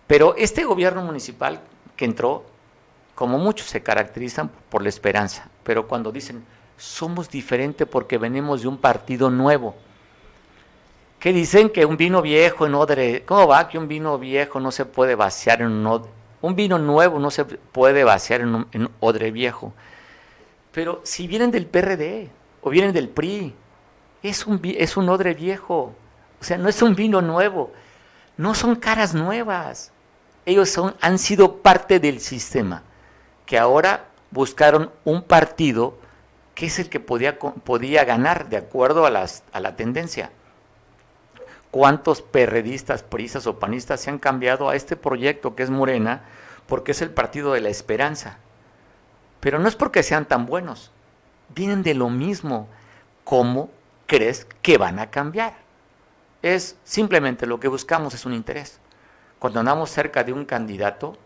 [0.06, 1.60] Pero este gobierno municipal
[1.96, 2.44] que entró,
[3.14, 6.44] como muchos se caracterizan por la esperanza, pero cuando dicen
[6.76, 9.74] somos diferentes porque venimos de un partido nuevo,
[11.18, 13.68] que dicen que un vino viejo en odre, ¿cómo va?
[13.68, 17.30] Que un vino viejo no se puede vaciar en un odre, un vino nuevo no
[17.30, 19.72] se puede vaciar en un odre viejo.
[20.72, 22.30] Pero si vienen del PRD
[22.62, 23.52] o vienen del PRI,
[24.22, 25.92] es un, es un odre viejo,
[26.40, 27.72] o sea, no es un vino nuevo,
[28.36, 29.92] no son caras nuevas.
[30.46, 32.82] Ellos son, han sido parte del sistema,
[33.44, 35.98] que ahora buscaron un partido
[36.54, 40.30] que es el que podía, podía ganar de acuerdo a, las, a la tendencia
[41.70, 46.22] cuántos perredistas, prisas o panistas se han cambiado a este proyecto que es Morena,
[46.66, 48.38] porque es el partido de la esperanza.
[49.40, 50.90] Pero no es porque sean tan buenos,
[51.54, 52.68] vienen de lo mismo.
[53.24, 53.70] ¿Cómo
[54.06, 55.54] crees que van a cambiar?
[56.42, 58.80] Es simplemente lo que buscamos es un interés.
[59.38, 61.16] Cuando andamos cerca de un candidato,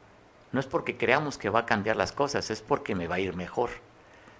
[0.53, 3.21] no es porque creamos que va a cambiar las cosas, es porque me va a
[3.21, 3.71] ir mejor.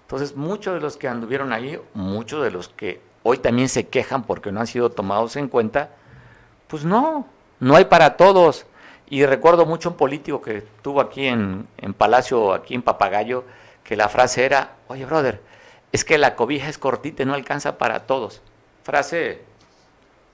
[0.03, 4.25] Entonces, muchos de los que anduvieron ahí, muchos de los que hoy también se quejan
[4.25, 5.91] porque no han sido tomados en cuenta,
[6.69, 7.27] pues no,
[7.61, 8.67] no hay para todos.
[9.09, 13.45] Y recuerdo mucho un político que tuvo aquí en, en Palacio, aquí en Papagayo,
[13.85, 15.41] que la frase era, oye, brother,
[15.93, 18.41] es que la cobija es cortita y no alcanza para todos.
[18.83, 19.43] Frase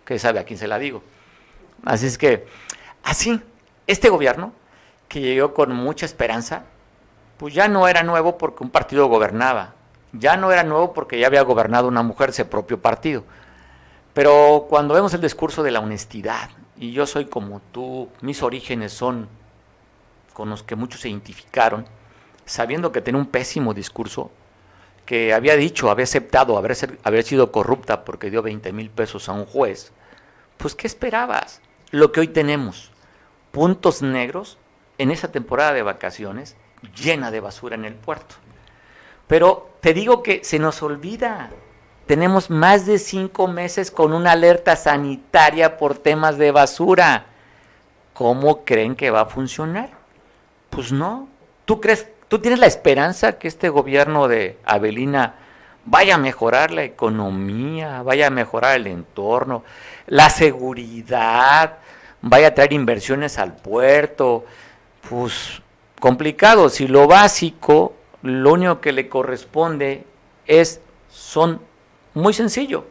[0.08, 1.02] que sabe a quién se la digo.
[1.84, 2.46] Así es que,
[3.04, 3.42] así,
[3.86, 4.54] este gobierno,
[5.06, 6.64] que llegó con mucha esperanza,
[7.36, 9.74] pues ya no era nuevo porque un partido gobernaba,
[10.14, 13.22] ya no era nuevo porque ya había gobernado una mujer ese propio partido.
[14.14, 16.48] Pero cuando vemos el discurso de la honestidad,
[16.78, 19.28] y yo soy como tú, mis orígenes son
[20.32, 21.84] con los que muchos se identificaron,
[22.46, 24.30] sabiendo que tenía un pésimo discurso,
[25.04, 29.32] que había dicho, había aceptado haber, haber sido corrupta porque dio 20 mil pesos a
[29.32, 29.92] un juez,
[30.58, 31.60] pues ¿qué esperabas?
[31.90, 32.92] Lo que hoy tenemos,
[33.50, 34.58] puntos negros
[34.98, 36.56] en esa temporada de vacaciones
[36.94, 38.34] llena de basura en el puerto.
[39.26, 41.50] Pero te digo que se nos olvida,
[42.06, 47.26] tenemos más de cinco meses con una alerta sanitaria por temas de basura.
[48.14, 49.90] ¿Cómo creen que va a funcionar?
[50.70, 51.28] Pues no.
[51.64, 55.36] ¿Tú crees ¿Tú tienes la esperanza que este gobierno de Avelina
[55.90, 59.64] vaya a mejorar la economía, vaya a mejorar el entorno,
[60.06, 61.78] la seguridad,
[62.20, 64.44] vaya a traer inversiones al puerto?
[65.08, 65.62] Pues
[65.98, 66.68] complicado.
[66.68, 70.04] Si lo básico, lo único que le corresponde
[70.46, 71.60] es, son
[72.14, 72.86] muy sencillo,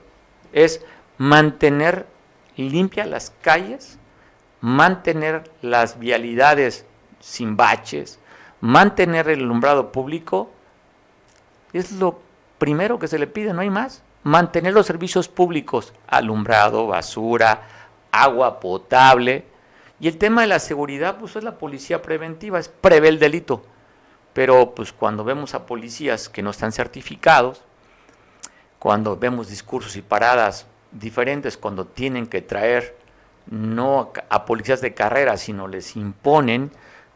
[0.52, 0.84] es
[1.18, 2.08] mantener
[2.56, 4.00] limpias las calles,
[4.62, 6.86] mantener las vialidades
[7.20, 8.20] sin baches,
[8.60, 10.50] mantener el alumbrado público
[11.74, 12.27] es lo
[12.58, 14.04] primero que se le pide, no hay más.
[14.24, 17.62] Mantener los servicios públicos, alumbrado, basura,
[18.12, 19.46] agua potable.
[20.00, 23.64] Y el tema de la seguridad, pues es la policía preventiva, es prevé el delito.
[24.34, 27.64] Pero pues cuando vemos a policías que no están certificados,
[28.80, 32.96] cuando vemos discursos y paradas diferentes, cuando tienen que traer
[33.50, 36.72] no a policías de carrera, sino les imponen,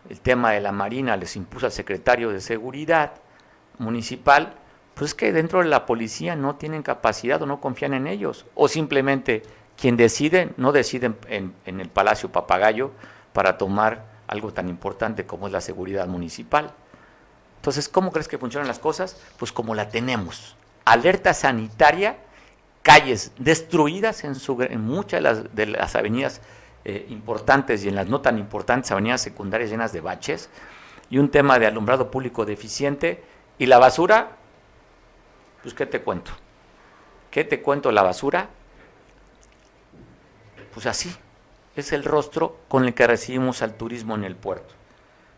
[0.09, 3.13] el tema de la Marina les impuso al secretario de Seguridad
[3.77, 4.55] municipal,
[5.02, 8.45] pues es que dentro de la policía no tienen capacidad o no confían en ellos,
[8.54, 9.41] o simplemente
[9.76, 12.91] quien decide no decide en, el Palacio Papagayo
[13.34, 16.76] para tomar algo tan importante como es la seguridad municipal.
[17.56, 19.20] Entonces, ¿cómo crees que funcionan las cosas?
[19.39, 20.56] Pues como la tenemos.
[20.86, 22.18] Alerta sanitaria,
[22.84, 24.36] calles destruidas en,
[24.70, 26.41] en muchas de las, de las avenidas
[26.86, 30.52] eh, importantes y en las no tan importantes avenidas secundarias llenas de baches,
[31.10, 33.24] y un tema de alumbrado público deficiente,
[33.58, 34.38] y la basura,
[35.62, 36.32] pues ¿qué te cuento?
[37.30, 38.49] ¿Qué te cuento la basura?
[40.74, 41.16] Pues así,
[41.76, 44.74] es el rostro con el que recibimos al turismo en el puerto.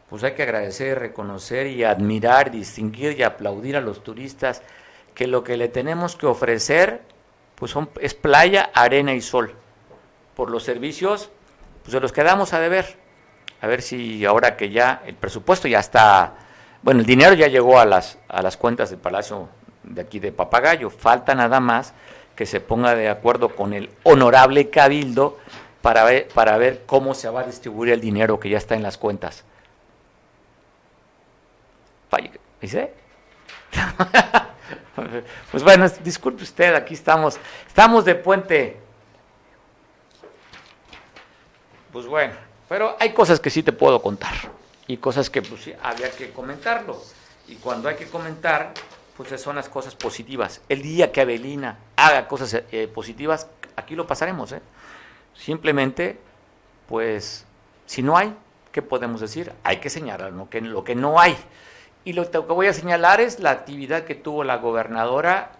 [0.09, 4.61] Pues hay que agradecer, reconocer y admirar, distinguir y aplaudir a los turistas
[5.15, 7.01] que lo que le tenemos que ofrecer
[7.55, 9.55] pues son, es playa, arena y sol
[10.35, 11.29] por los servicios,
[11.83, 12.97] pues se los quedamos a deber.
[13.61, 16.35] A ver si ahora que ya el presupuesto ya está,
[16.81, 19.47] bueno, el dinero ya llegó a las, a las cuentas del Palacio
[19.83, 21.93] de aquí de Papagayo, falta nada más
[22.35, 25.37] que se ponga de acuerdo con el honorable cabildo
[25.81, 28.83] para ver, para ver cómo se va a distribuir el dinero que ya está en
[28.83, 29.43] las cuentas.
[32.61, 32.93] ¿Dice?
[35.51, 38.77] pues bueno, disculpe usted, aquí estamos, estamos de puente
[41.93, 42.33] Pues bueno,
[42.67, 44.33] pero hay cosas que sí te puedo contar
[44.87, 46.99] y cosas que pues sí, había que comentarlo.
[47.47, 48.73] Y cuando hay que comentar,
[49.15, 50.61] pues son las cosas positivas.
[50.69, 54.51] El día que Abelina haga cosas eh, positivas, aquí lo pasaremos.
[54.51, 54.61] ¿eh?
[55.33, 56.19] Simplemente,
[56.87, 57.45] pues,
[57.85, 58.35] si no hay,
[58.71, 59.51] ¿qué podemos decir?
[59.63, 61.37] Hay que señalar lo que, lo que no hay.
[62.05, 65.51] Y lo que voy a señalar es la actividad que tuvo la gobernadora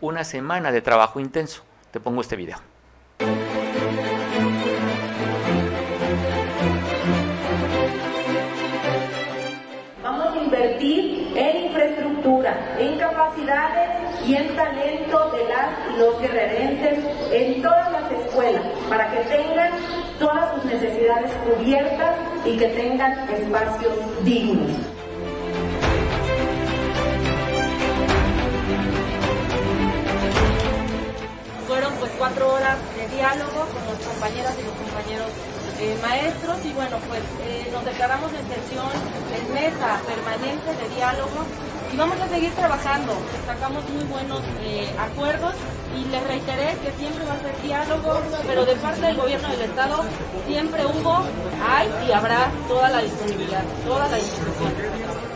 [0.00, 1.62] una semana de trabajo intenso.
[1.92, 2.71] Te pongo este video.
[16.02, 16.98] Los guerrerenses
[17.30, 19.70] en todas las escuelas para que tengan
[20.18, 23.94] todas sus necesidades cubiertas y que tengan espacios
[24.24, 24.70] dignos.
[31.68, 35.30] Fueron pues cuatro horas de diálogo con los compañeras y los compañeros
[35.80, 38.90] eh, maestros y bueno pues eh, nos declaramos en sesión
[39.38, 41.46] en mesa permanente de diálogo
[41.92, 43.12] y vamos a seguir trabajando.
[43.46, 45.54] Sacamos muy buenos eh, acuerdos
[45.96, 49.62] y les reiteré que siempre va a ser diálogo, pero de parte del gobierno del
[49.62, 50.04] Estado
[50.46, 51.22] siempre hubo,
[51.68, 55.32] hay y habrá toda la disponibilidad, toda la disposición.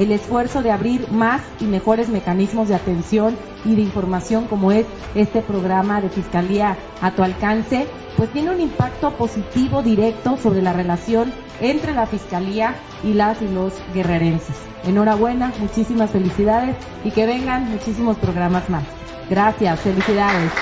[0.00, 4.86] el esfuerzo de abrir más y mejores mecanismos de atención y de información como es
[5.14, 7.86] este programa de Fiscalía a tu alcance,
[8.20, 13.48] pues tiene un impacto positivo directo sobre la relación entre la Fiscalía y las y
[13.48, 14.56] los guerrerenses.
[14.84, 18.84] Enhorabuena, muchísimas felicidades y que vengan muchísimos programas más.
[19.30, 20.52] Gracias, felicidades.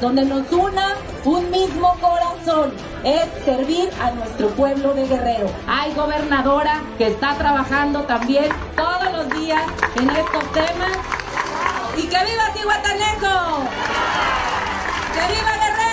[0.00, 2.72] Donde nos una un mismo corazón,
[3.04, 5.50] es servir a nuestro pueblo de Guerrero.
[5.66, 9.62] Hay gobernadora que está trabajando también todos los días
[9.96, 10.92] en estos temas.
[11.98, 13.68] ¡Y que viva Tihuatanejo!
[15.12, 15.90] ¡Que viva Guerrero!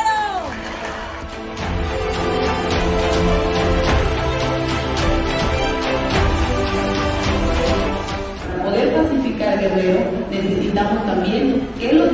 [8.63, 9.99] poder pacificar Guerrero
[10.29, 12.11] necesitamos también que los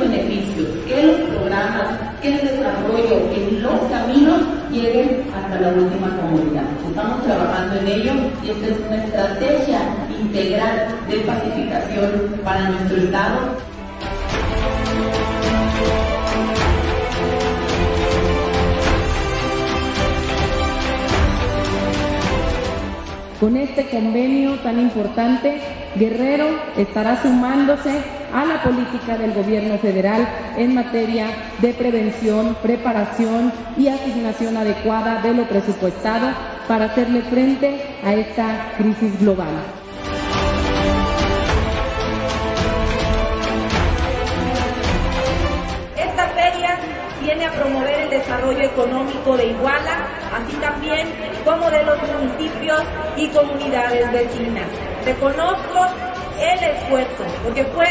[2.20, 4.40] que el desarrollo, que los caminos
[4.70, 6.64] lleguen hasta la última comunidad.
[6.88, 9.78] Estamos trabajando en ello y esta es una estrategia
[10.20, 13.38] integral de pacificación para nuestro Estado
[23.40, 25.60] Con este convenio tan importante,
[25.96, 26.46] Guerrero
[26.78, 28.02] estará sumándose
[28.32, 30.26] a la política del gobierno federal
[30.56, 31.26] en materia
[31.60, 36.28] de prevención, preparación y asignación adecuada de lo presupuestado
[36.68, 39.48] para hacerle frente a esta crisis global.
[45.96, 46.78] Esta feria
[47.20, 51.08] viene a promover el desarrollo económico de Iguala, así también
[51.44, 52.82] como de los municipios
[53.16, 54.68] y comunidades vecinas.
[55.04, 55.86] Reconozco
[56.40, 57.86] el esfuerzo, porque fue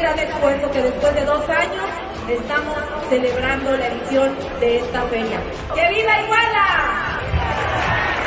[0.00, 1.84] gran esfuerzo que después de dos años
[2.26, 2.74] estamos
[3.10, 5.38] celebrando la edición de esta feria.
[5.74, 7.20] ¡Que viva Iguala!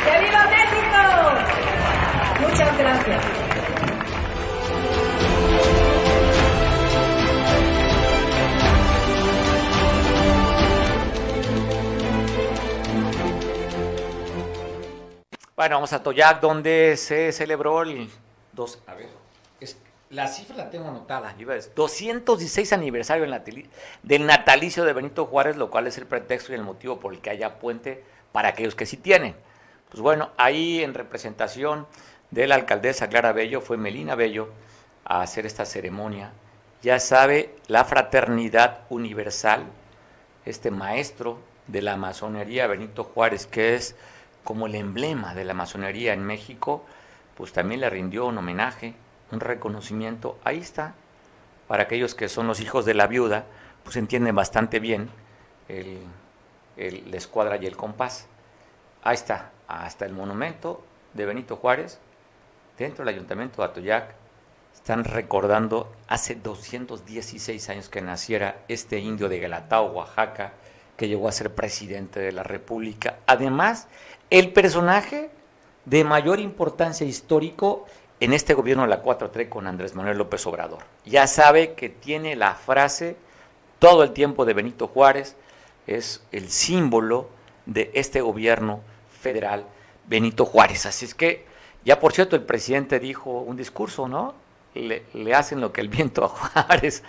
[0.04, 1.00] ¡Que viva México!
[2.48, 3.24] Muchas gracias.
[15.56, 18.08] Bueno, vamos a Toyac, donde se celebró el
[18.52, 19.08] dos, a ver,
[20.14, 21.34] la cifra la tengo anotada,
[21.74, 23.26] 216 aniversario
[24.02, 27.20] del natalicio de Benito Juárez, lo cual es el pretexto y el motivo por el
[27.20, 29.34] que haya puente para aquellos que sí tienen.
[29.90, 31.88] Pues bueno, ahí en representación
[32.30, 34.50] de la alcaldesa Clara Bello fue Melina Bello
[35.04, 36.30] a hacer esta ceremonia.
[36.82, 39.64] Ya sabe, la fraternidad universal,
[40.44, 43.96] este maestro de la masonería Benito Juárez, que es
[44.44, 46.84] como el emblema de la masonería en México,
[47.36, 48.94] pues también le rindió un homenaje,
[49.34, 50.38] un reconocimiento.
[50.44, 50.94] Ahí está,
[51.68, 53.44] para aquellos que son los hijos de la viuda,
[53.82, 55.10] pues entienden bastante bien
[55.68, 55.98] el,
[56.76, 58.26] la escuadra y el compás.
[59.02, 60.82] Ahí está, hasta el monumento
[61.12, 61.98] de Benito Juárez,
[62.78, 64.14] dentro del ayuntamiento de Atoyac,
[64.74, 70.52] están recordando hace 216 años que naciera este indio de Galatao, Oaxaca,
[70.96, 73.18] que llegó a ser presidente de la República.
[73.26, 73.88] Además,
[74.30, 75.30] el personaje
[75.84, 77.86] de mayor importancia histórico
[78.20, 80.84] en este gobierno de la 4-3 con Andrés Manuel López Obrador.
[81.04, 83.16] Ya sabe que tiene la frase
[83.78, 85.36] todo el tiempo de Benito Juárez,
[85.86, 87.28] es el símbolo
[87.66, 88.80] de este gobierno
[89.20, 89.64] federal
[90.06, 90.86] Benito Juárez.
[90.86, 91.44] Así es que,
[91.84, 94.34] ya por cierto, el presidente dijo un discurso, ¿no?
[94.74, 97.02] Le, le hacen lo que el viento a Juárez.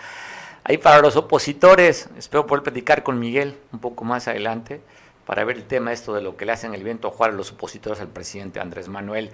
[0.63, 4.81] Ahí para los opositores, espero poder platicar con Miguel un poco más adelante
[5.25, 7.51] para ver el tema esto de lo que le hacen el viento a Juárez los
[7.51, 9.31] opositores al presidente Andrés Manuel.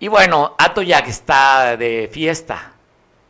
[0.00, 2.72] Y bueno, Atoyac está de fiesta.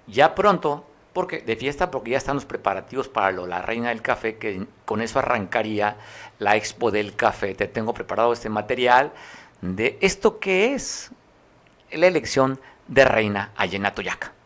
[0.06, 4.02] Ya pronto porque de fiesta porque ya están los preparativos para lo, la Reina del
[4.02, 5.96] Café, que con eso arrancaría
[6.38, 7.54] la Expo del Café.
[7.54, 9.12] Te tengo preparado este material
[9.62, 11.10] de esto que es
[11.90, 14.37] la elección de Reina allá en Atoyac.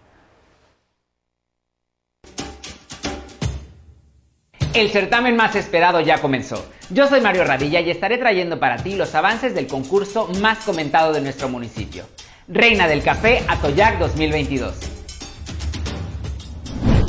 [4.74, 6.64] El certamen más esperado ya comenzó.
[6.88, 11.12] Yo soy Mario Radilla y estaré trayendo para ti los avances del concurso más comentado
[11.12, 12.04] de nuestro municipio.
[12.48, 14.74] Reina del Café Atoyac 2022.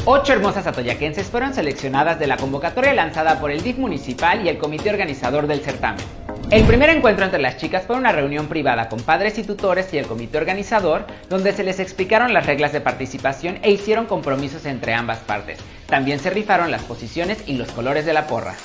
[0.03, 4.57] Ocho hermosas atoyaquenses fueron seleccionadas de la convocatoria lanzada por el DIF municipal y el
[4.57, 6.05] comité organizador del certamen.
[6.51, 9.97] El primer encuentro entre las chicas fue una reunión privada con padres y tutores y
[9.97, 14.93] el comité organizador, donde se les explicaron las reglas de participación e hicieron compromisos entre
[14.93, 15.57] ambas partes.
[15.87, 18.55] También se rifaron las posiciones y los colores de la porra.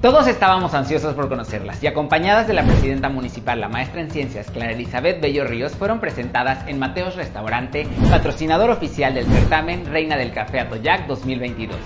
[0.00, 4.50] Todos estábamos ansiosos por conocerlas y acompañadas de la presidenta municipal, la maestra en ciencias,
[4.50, 10.32] Clara Elizabeth Bello Ríos, fueron presentadas en Mateos Restaurante, patrocinador oficial del certamen Reina del
[10.32, 11.78] Café Atoyac 2022.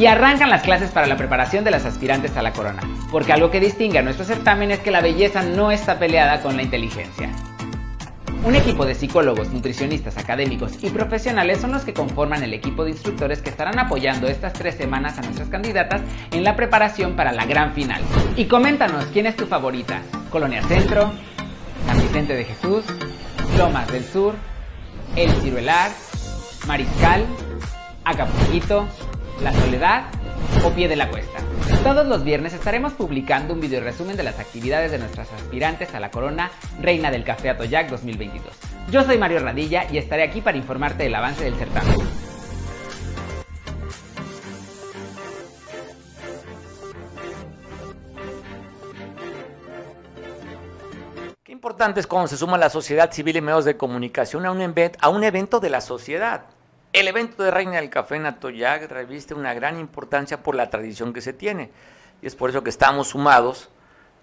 [0.00, 2.80] Y arrancan las clases para la preparación de las aspirantes a la corona,
[3.12, 6.56] porque algo que distingue a nuestro certamen es que la belleza no está peleada con
[6.56, 7.28] la inteligencia.
[8.42, 12.92] Un equipo de psicólogos, nutricionistas, académicos y profesionales son los que conforman el equipo de
[12.92, 17.44] instructores que estarán apoyando estas tres semanas a nuestras candidatas en la preparación para la
[17.44, 18.00] gran final.
[18.36, 20.00] Y coméntanos quién es tu favorita.
[20.30, 21.12] Colonia Centro,
[21.86, 22.86] San Vicente de Jesús,
[23.58, 24.34] Lomas del Sur,
[25.14, 25.90] El Ciruelar,
[26.66, 27.26] Mariscal,
[28.02, 28.88] Acapulquito,
[29.42, 30.04] La Soledad
[30.66, 31.38] o Pie de la Cuesta.
[31.82, 36.00] Todos los viernes estaremos publicando un video resumen de las actividades de nuestras aspirantes a
[36.00, 36.50] la corona
[36.82, 38.52] Reina del Café Atoyac 2022.
[38.90, 41.96] Yo soy Mario Radilla y estaré aquí para informarte del avance del certamen.
[51.42, 54.74] Qué importante es cuando se suma la sociedad civil y medios de comunicación a un,
[55.00, 56.42] a un evento de la sociedad.
[56.92, 61.12] El evento de Reina del Café en Atoyac reviste una gran importancia por la tradición
[61.12, 61.70] que se tiene.
[62.20, 63.70] Y es por eso que estamos sumados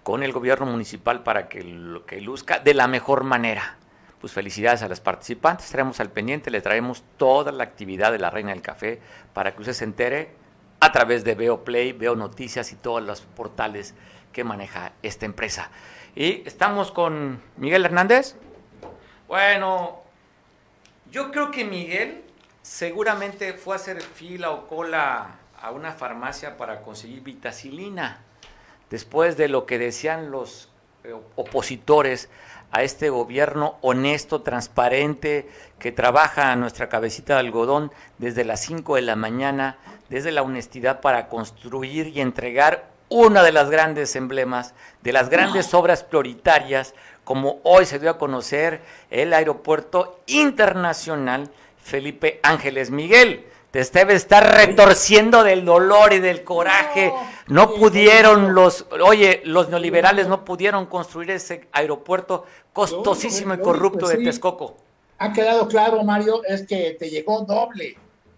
[0.02, 3.78] con el gobierno municipal para que lo que luzca de la mejor manera.
[4.20, 8.28] Pues felicidades a las participantes, estaremos al pendiente, le traemos toda la actividad de la
[8.28, 9.00] Reina del Café
[9.32, 10.32] para que usted se entere
[10.80, 13.94] a través de Veo Play, Veo Noticias y todos los portales
[14.30, 15.70] que maneja esta empresa.
[16.14, 18.36] Y estamos con Miguel Hernández.
[19.26, 20.02] Bueno,
[21.10, 22.27] yo creo que Miguel
[22.68, 28.20] seguramente fue a hacer fila o cola a una farmacia para conseguir vitacilina.
[28.90, 30.68] Después de lo que decían los
[31.04, 32.28] eh, opositores
[32.70, 35.48] a este gobierno honesto, transparente,
[35.78, 39.78] que trabaja a nuestra cabecita de algodón desde las 5 de la mañana,
[40.10, 45.72] desde la honestidad para construir y entregar una de las grandes emblemas, de las grandes
[45.72, 46.94] obras prioritarias,
[47.24, 51.50] como hoy se dio a conocer el aeropuerto internacional
[51.88, 53.46] Felipe Ángeles Miguel.
[53.70, 57.12] Te debe estar retorciendo del dolor y del coraje.
[57.48, 64.18] No, pudieron los, oye, los neoliberales no pudieron construir ese aeropuerto costosísimo y corrupto pues
[64.18, 64.76] de Texcoco.
[65.18, 67.96] Ha quedado claro, Mario, es que te llegó doble,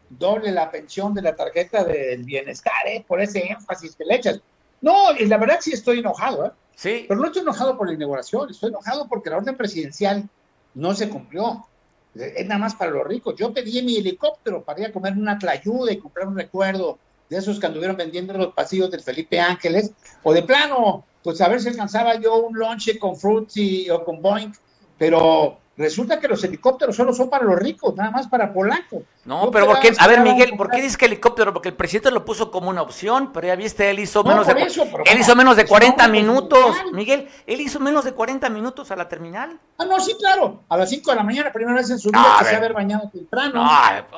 [0.08, 3.04] doble la pensión de la tarjeta del bienestar, ¿eh?
[3.06, 4.40] por ese énfasis que le echas.
[4.80, 6.50] No, y la verdad sí estoy enojado, ¿eh?
[6.74, 7.04] Sí.
[7.06, 10.28] Pero no estoy enojado por la inauguración, estoy enojado porque la orden presidencial
[10.74, 11.66] no se cumplió
[12.14, 13.34] es nada más para los ricos.
[13.36, 16.98] Yo pedí mi helicóptero para ir a comer una tlayuda y comprar un recuerdo
[17.28, 19.92] de esos que anduvieron vendiendo en los pasillos del Felipe Ángeles,
[20.24, 24.20] o de plano, pues a ver si alcanzaba yo un lunch con Fruity o con
[24.20, 24.52] Boeing,
[24.98, 29.02] pero Resulta que los helicópteros solo son para los ricos, nada más para Polanco.
[29.24, 29.94] No, pero ¿por qué?
[29.98, 31.54] A ver, Miguel, ¿por qué dices que helicóptero?
[31.54, 34.52] Porque el presidente lo puso como una opción, pero ya viste, él hizo menos de
[34.52, 36.76] él hizo menos de 40 minutos.
[36.92, 39.58] Miguel, él hizo menos de 40 minutos a la terminal.
[39.78, 40.60] Ah, no, sí, claro.
[40.68, 43.08] A las 5 de la mañana, primera vez en su vida que se haber bañado
[43.08, 43.66] temprano.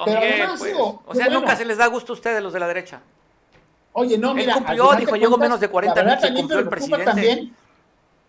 [0.05, 3.01] pero pues, o sea, nunca se les da gusto a ustedes los de la derecha.
[3.93, 7.05] Oye, no, mira, él cumplió, dijo, llegó menos de 40 minutos y cumplió el presidente.
[7.05, 7.55] También,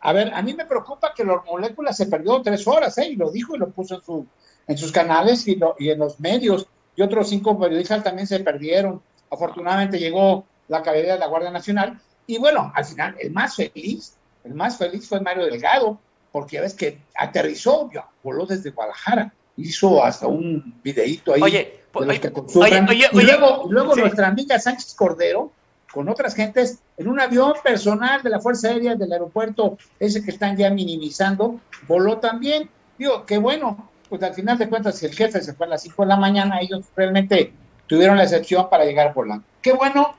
[0.06, 3.08] a ver, a mí me preocupa que los moléculas se perdió tres horas, ¿eh?
[3.08, 4.28] Y lo dijo y lo puso en, su,
[4.68, 6.68] en sus canales y, y en los medios.
[6.98, 9.02] Y otros cinco periodistas también se perdieron.
[9.32, 12.02] Afortunadamente llegó la caballería de la Guardia Nacional.
[12.28, 15.98] Y bueno, al final, el más feliz, el más feliz fue Mario Delgado,
[16.34, 17.90] porque ya ves que aterrizó,
[18.24, 22.88] voló desde Guadalajara, hizo hasta un videíto ahí oye, de los que consumen.
[22.92, 25.52] y luego, luego nuestra amiga Sánchez Cordero,
[25.94, 30.32] con otras gentes en un avión personal de la Fuerza Aérea del aeropuerto, ese que
[30.32, 32.70] están ya minimizando, voló también.
[32.98, 35.84] Digo, qué bueno, pues al final de cuentas, si el jefe se fue a las
[35.84, 37.54] 5 de la mañana, ellos realmente
[37.88, 39.42] tuvieron la excepción para llegar por la.
[39.62, 40.16] Qué bueno,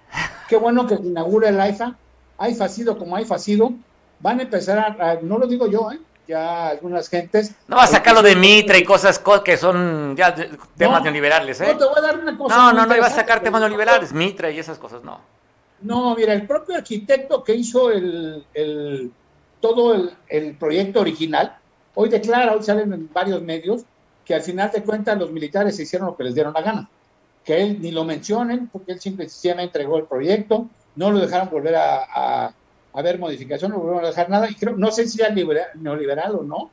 [0.48, 1.96] qué bueno que se inaugure el AIFA.
[2.38, 3.72] AIFA ha sido como AIFA ha sido.
[4.20, 5.98] Van a empezar a, no lo digo yo, ¿eh?
[6.26, 7.52] ya algunas gentes.
[7.68, 10.34] No va a sacar lo de Mitra y cosas que son ya
[10.76, 11.72] temas neoliberales, ¿eh?
[11.72, 12.56] No, te voy a dar una cosa.
[12.56, 15.20] No, no, no iba a sacar temas neoliberales, Mitra y esas cosas, no.
[15.84, 19.12] No, mira, el propio arquitecto que hizo el,
[19.60, 19.94] todo
[20.28, 21.58] el, proyecto original,
[21.94, 23.82] hoy declara, hoy salen en varios medios,
[24.24, 26.90] que al final de cuentas los militares hicieron lo que les dieron la gana.
[27.44, 31.50] Que él ni lo mencionen, porque él simple y entregó el proyecto, no lo dejaron
[31.50, 32.54] volver a,
[32.94, 35.34] a, ver modificaciones, no volvieron a dejar nada, y creo, no sé si era
[35.74, 36.70] neoliberal o no,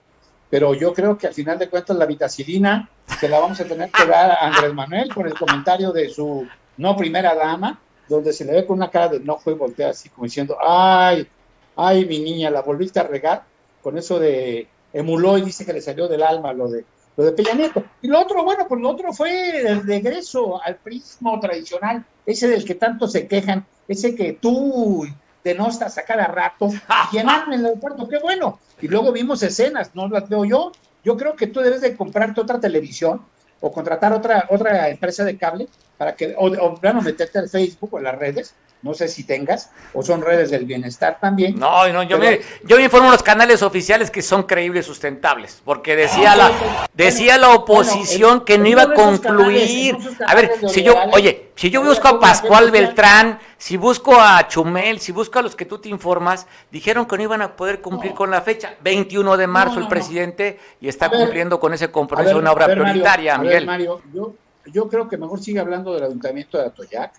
[0.50, 2.90] pero yo creo que al final de cuentas la vitacilina
[3.20, 6.48] se la vamos a tener que dar a Andrés Manuel con el comentario de su
[6.78, 7.78] no primera dama,
[8.12, 11.28] donde se le ve con una cara de enojo y voltea así como diciendo, ay,
[11.76, 13.44] ay, mi niña, la volviste a regar,
[13.82, 16.84] con eso de emuló y dice que le salió del alma lo de
[17.18, 17.84] lo de Peña Nieto.
[18.02, 22.64] Y lo otro, bueno, pues lo otro fue el regreso al prismo tradicional, ese del
[22.64, 25.06] que tanto se quejan, ese que tú
[25.44, 26.70] denostas a cada rato,
[27.12, 28.60] llenaron el aeropuerto, qué bueno.
[28.82, 30.72] Y luego vimos escenas, no las veo yo.
[31.04, 33.22] Yo creo que tú debes de comprarte otra televisión
[33.60, 35.68] o contratar otra, otra empresa de cable
[36.02, 39.24] para que, o, o bueno, meterte al Facebook o en las redes no sé si
[39.24, 41.60] tengas, o son redes del bienestar también.
[41.60, 45.96] No, no, yo, me, yo me informo los canales oficiales que son creíbles, sustentables, porque
[45.96, 46.52] decía la,
[46.94, 49.98] decía la oposición que no iba a concluir.
[50.26, 55.00] A ver, si yo, oye, si yo busco a Pascual Beltrán, si busco a Chumel,
[55.00, 58.14] si busco a los que tú te informas, dijeron que no iban a poder cumplir
[58.14, 58.74] con la fecha.
[58.82, 63.38] 21 de marzo el presidente y está cumpliendo con ese compromiso de una obra prioritaria,
[63.38, 63.68] Miguel.
[63.68, 64.34] Mario, yo,
[64.72, 67.14] yo creo que mejor sigue hablando del ayuntamiento de Atoyac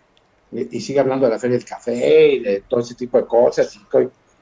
[0.52, 3.74] y, sigue hablando de la Feria del Café y de todo ese tipo de cosas.
[3.74, 3.80] Y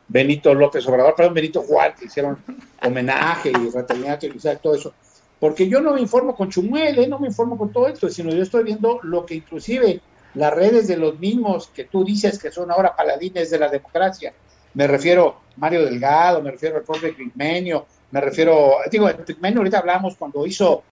[0.08, 2.36] Benito López Obrador, perdón, Benito Juárez, que hicieron
[2.82, 4.92] homenaje y fraternidad y todo eso.
[5.38, 7.06] Porque yo no me informo con Chumuel, ¿eh?
[7.06, 10.00] no me informo con todo esto, sino yo estoy viendo lo que inclusive
[10.34, 14.34] las redes de los mismos que tú dices que son ahora paladines de la democracia.
[14.74, 19.78] Me refiero Mario Delgado, me refiero al propio Pigmenio, me refiero, digo, el Pigmenio ahorita
[19.78, 20.82] hablamos cuando hizo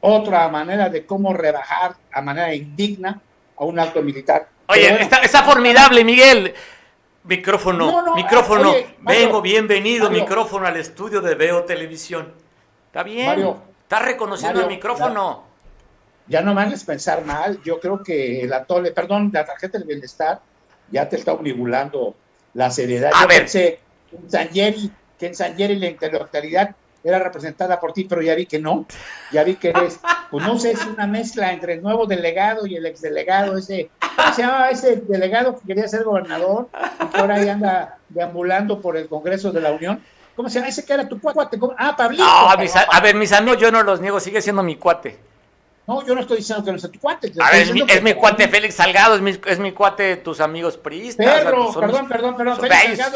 [0.00, 3.20] otra manera de cómo rebajar a manera indigna
[3.56, 4.48] a un alto militar.
[4.68, 6.54] Oye, está, formidable, Miguel.
[7.24, 8.72] Micrófono, micrófono.
[9.00, 12.32] Vengo, bienvenido, micrófono al estudio de Veo Televisión.
[12.86, 13.26] Está bien.
[13.26, 15.44] Mario, está reconociendo el micrófono.
[16.26, 17.60] Ya, no me hagas pensar mal.
[17.62, 20.40] Yo creo que la tole, perdón, la tarjeta del bienestar
[20.90, 22.14] ya te está obligulando
[22.54, 23.10] la seriedad.
[23.14, 23.38] A Yo ver.
[23.40, 23.80] pensé
[24.12, 28.34] en San Jerry, que en San Jerry la intelectualidad era representada por ti, pero ya
[28.34, 28.86] vi que no,
[29.32, 32.76] ya vi que eres, pues no sé, es una mezcla entre el nuevo delegado y
[32.76, 36.68] el exdelegado, ese, ¿cómo se llamaba ese delegado que quería ser gobernador
[37.02, 40.02] y que ahora ahí anda deambulando por el Congreso de la Unión?
[40.36, 40.68] ¿Cómo se llama?
[40.68, 41.58] Ese que era tu cuate.
[41.76, 42.24] Ah, Pablito.
[42.24, 45.18] a, ver, mis amigos, yo no los niego, sigue siendo mi cuate.
[45.86, 47.32] No, yo no estoy diciendo que no sea tu cuate.
[47.40, 51.26] A ver, es mi, cuate Félix Salgado, es mi, es mi cuate tus amigos priistas.
[51.26, 52.56] Perro, perdón, perdón, perdón,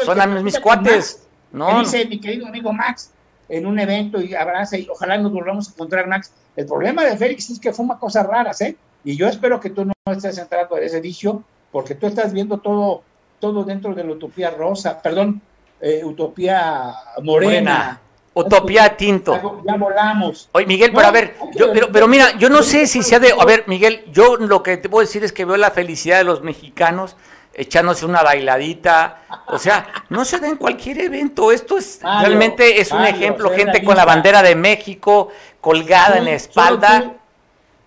[0.03, 1.25] Son, son mis cuates.
[1.51, 3.11] No, dice mi querido amigo Max,
[3.49, 6.31] en un evento y abraza y ojalá nos volvamos a encontrar, Max.
[6.55, 8.75] El problema de Félix es que fuma cosas raras, ¿eh?
[9.03, 12.57] Y yo espero que tú no estés entrando en ese vicio, porque tú estás viendo
[12.57, 13.03] todo,
[13.39, 15.41] todo dentro de la utopía rosa, perdón,
[15.79, 18.01] eh, utopía morena.
[18.33, 19.61] Utopía tinto.
[19.65, 20.49] Ya, volamos.
[20.51, 23.31] Oye, Miguel, pero a ver, yo, pero, pero mira, yo no sé si sea de.
[23.31, 26.25] A ver, Miguel, yo lo que te puedo decir es que veo la felicidad de
[26.25, 27.15] los mexicanos
[27.55, 32.91] echándose una bailadita, o sea, no se da en cualquier evento, esto es realmente es
[32.91, 35.29] un ejemplo, gente con la bandera de México
[35.61, 37.13] colgada en la espalda.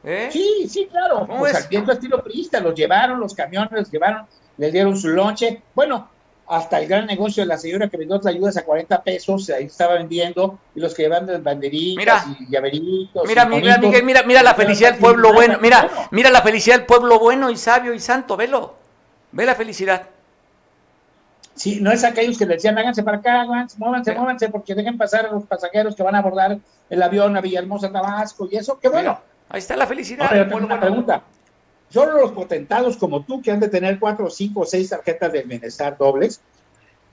[0.04, 0.30] ¿Eh?
[0.32, 4.96] Sí, sí, claro, pues viendo estilo priista, los llevaron, los camiones los llevaron, les dieron
[4.96, 6.08] su lonche, bueno,
[6.46, 9.64] hasta el gran negocio de la señora que vendió las ayudas a 40 pesos, ahí
[9.64, 13.26] estaba vendiendo, y los que llevan banderitas y llaveritos.
[13.26, 16.86] Mira, mira, Miguel, mira, mira la felicidad del pueblo bueno, mira, mira la felicidad del
[16.86, 18.87] pueblo bueno y sabio y santo, velo.
[19.32, 20.08] Ve la felicidad.
[21.54, 25.26] Sí, no es aquellos que le decían, háganse para acá, muévanse, muévanse, porque dejen pasar
[25.26, 26.58] a los pasajeros que van a abordar
[26.88, 29.20] el avión a Villahermosa, Tabasco, y eso, qué bueno.
[29.48, 30.28] ahí está la felicidad.
[30.30, 31.22] Ahora, una pregunta.
[31.90, 35.42] Solo los potentados como tú, que han de tener cuatro, cinco o seis tarjetas de
[35.42, 36.40] bienestar dobles,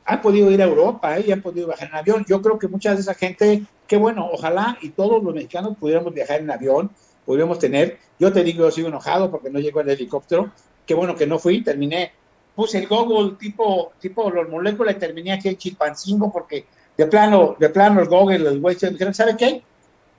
[0.06, 1.26] han podido ir a Europa ¿eh?
[1.28, 2.26] y han podido viajar en avión.
[2.28, 6.14] Yo creo que mucha de esa gente, qué bueno, ojalá y todos los mexicanos pudiéramos
[6.14, 6.92] viajar en avión,
[7.26, 7.98] pudiéramos tener.
[8.20, 10.52] Yo te digo, yo sigo enojado porque no llego en helicóptero,
[10.86, 12.12] qué bueno que no fui, terminé,
[12.56, 16.66] puse el Google tipo, tipo los moléculas y terminé aquí en Chilpancingo porque
[16.98, 19.64] de plano, de plano el Google, el güey se dijeron, ¿sabe qué?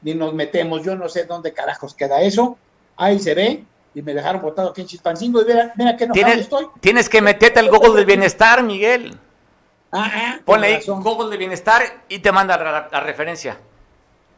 [0.03, 2.59] Ni nos metemos, yo no sé dónde carajos queda eso,
[2.97, 3.65] ahí se ve,
[3.95, 6.67] y me dejaron botado aquí en Chilpancingo, y mira, mira qué enojado estoy.
[6.81, 9.19] Tienes que meterte al Google del bienestar, Miguel.
[9.91, 13.59] Ah, ah, Ponle ahí Google del bienestar y te manda la, referencia.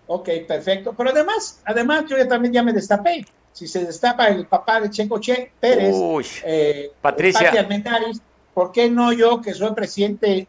[0.07, 0.95] Ok, perfecto.
[0.97, 4.91] Pero además, además yo ya también ya me destapé si se destapa el papá de
[4.91, 5.97] Checoche Pérez,
[6.45, 7.53] eh, Patricia
[8.55, 10.49] ¿por qué no yo, que soy presidente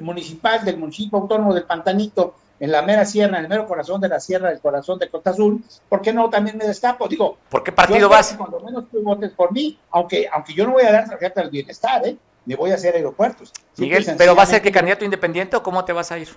[0.00, 4.08] municipal del municipio autónomo del Pantanito, en la mera sierra, en el mero corazón de
[4.08, 7.06] la sierra, del corazón de Costa Azul, ¿por qué no también me destapo?
[7.08, 8.34] Digo, ¿por qué partido vas?
[8.36, 11.50] Cuando menos tú votes por mí, aunque, aunque yo no voy a dar tarjeta del
[11.50, 12.16] bienestar, ¿eh?
[12.46, 13.52] Ni voy a hacer aeropuertos.
[13.76, 16.28] Miguel, ¿pero vas a ser que candidato independiente o cómo te vas a ir?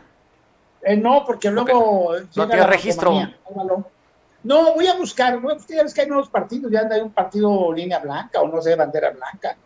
[0.82, 2.14] Eh, no, porque luego...
[2.36, 3.14] No tienes registro.
[4.43, 7.99] No, voy a buscar, ustedes que hay nuevos partidos, ya anda hay un partido línea
[7.99, 9.57] blanca o no sé, bandera blanca.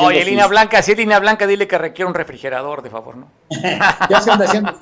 [0.00, 3.28] Oye, línea blanca, si es línea blanca, dile que requiere un refrigerador, de favor, ¿no?
[4.08, 4.72] ya se anda haciendo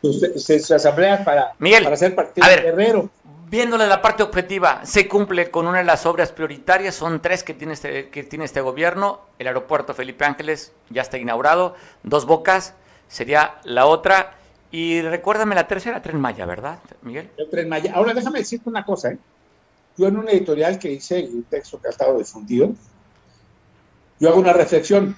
[0.00, 3.10] sus, asambleas para, Miguel, para hacer partido a ver, guerrero.
[3.48, 7.52] Viéndole la parte objetiva, se cumple con una de las obras prioritarias, son tres que
[7.52, 12.74] tiene este, que tiene este gobierno, el aeropuerto Felipe Ángeles ya está inaugurado, dos bocas,
[13.08, 14.34] sería la otra,
[14.72, 17.30] y recuérdame la tercera, Tren Maya, ¿verdad, Miguel?
[17.36, 17.92] El Tren Maya.
[17.94, 19.18] Ahora déjame decirte una cosa, ¿eh?
[19.96, 22.72] Yo en un editorial que hice, un texto que ha estado difundido,
[24.18, 25.14] yo hago una reflexión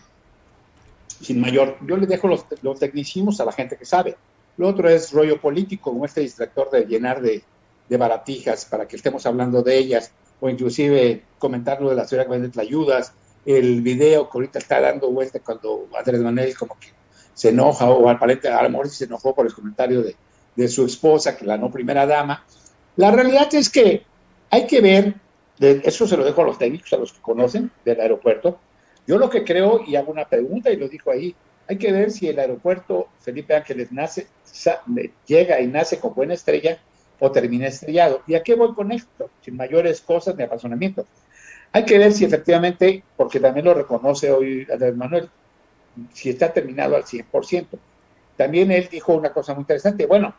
[1.20, 1.76] sin mayor.
[1.86, 4.16] Yo le dejo los, los tecnicismos a la gente que sabe.
[4.56, 7.44] Lo otro es rollo político, como este distractor de llenar de,
[7.88, 12.26] de baratijas para que estemos hablando de ellas, o inclusive comentar lo de la ciudad
[12.26, 13.12] que ayudas,
[13.46, 16.88] el video que ahorita está dando vuelta cuando Andrés Manuel como que
[17.34, 20.16] se enoja, o al aparente, a lo mejor se enojó por el comentario de,
[20.56, 22.44] de su esposa, que la no primera dama.
[22.96, 24.04] La realidad es que
[24.50, 25.14] hay que ver,
[25.58, 28.58] eso se lo dejo a los técnicos, a los que conocen del aeropuerto,
[29.06, 31.34] yo lo que creo, y hago una pregunta y lo dijo ahí,
[31.68, 34.26] hay que ver si el aeropuerto Felipe Ángeles nace,
[35.26, 36.78] llega y nace con buena estrella
[37.18, 38.22] o termina estrellado.
[38.26, 39.30] ¿Y a qué voy con esto?
[39.42, 41.06] Sin mayores cosas ni apasionamiento.
[41.72, 45.28] Hay que ver si efectivamente, porque también lo reconoce hoy Andrés Manuel,
[46.12, 47.66] si está terminado al 100%.
[48.36, 50.34] También él dijo una cosa muy interesante, bueno,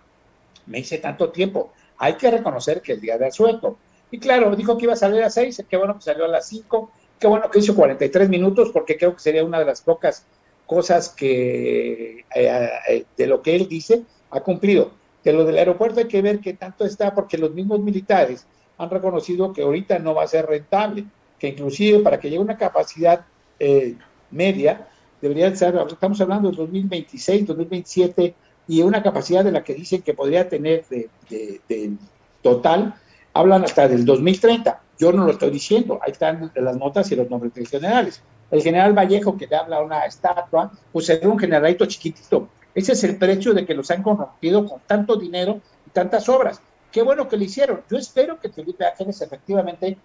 [0.65, 3.77] me hice tanto tiempo, hay que reconocer que el día de asueto.
[4.11, 6.47] Y claro, dijo que iba a salir a 6, qué bueno que salió a las
[6.47, 10.25] 5, Qué bueno que hizo 43 minutos porque creo que sería una de las pocas
[10.65, 14.91] cosas que eh, eh, de lo que él dice ha cumplido.
[15.23, 18.45] De lo del aeropuerto hay que ver qué tanto está porque los mismos militares
[18.77, 21.05] han reconocido que ahorita no va a ser rentable,
[21.39, 23.25] que inclusive para que llegue una capacidad
[23.59, 23.95] eh,
[24.29, 24.87] media
[25.21, 28.35] debería ser, estamos hablando de 2026, 2027
[28.67, 31.93] y una capacidad de la que dicen que podría tener de, de
[32.41, 32.95] total,
[33.33, 34.81] hablan hasta del 2030.
[34.97, 38.21] Yo no lo estoy diciendo, ahí están las notas y los nombres de generales.
[38.49, 42.47] El general Vallejo, que le habla a una estatua, pues era un generalito chiquitito.
[42.73, 46.61] Ese es el precio de que los han corrompido con tanto dinero y tantas obras.
[46.91, 47.81] Qué bueno que lo hicieron.
[47.89, 49.97] Yo espero que Felipe Ángeles efectivamente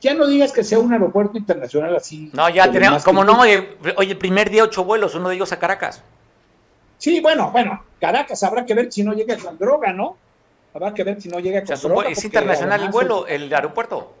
[0.00, 2.30] ya no digas que sea un aeropuerto internacional así.
[2.32, 5.52] No, ya tenemos, como no, oye, oye, el primer día ocho vuelos, uno de ellos
[5.52, 6.02] a Caracas.
[6.98, 10.16] Sí, bueno, bueno, Caracas habrá que ver si no llega con droga, ¿no?
[10.74, 12.08] Habrá que ver si no llega con droga.
[12.08, 14.12] Es internacional el vuelo, el aeropuerto.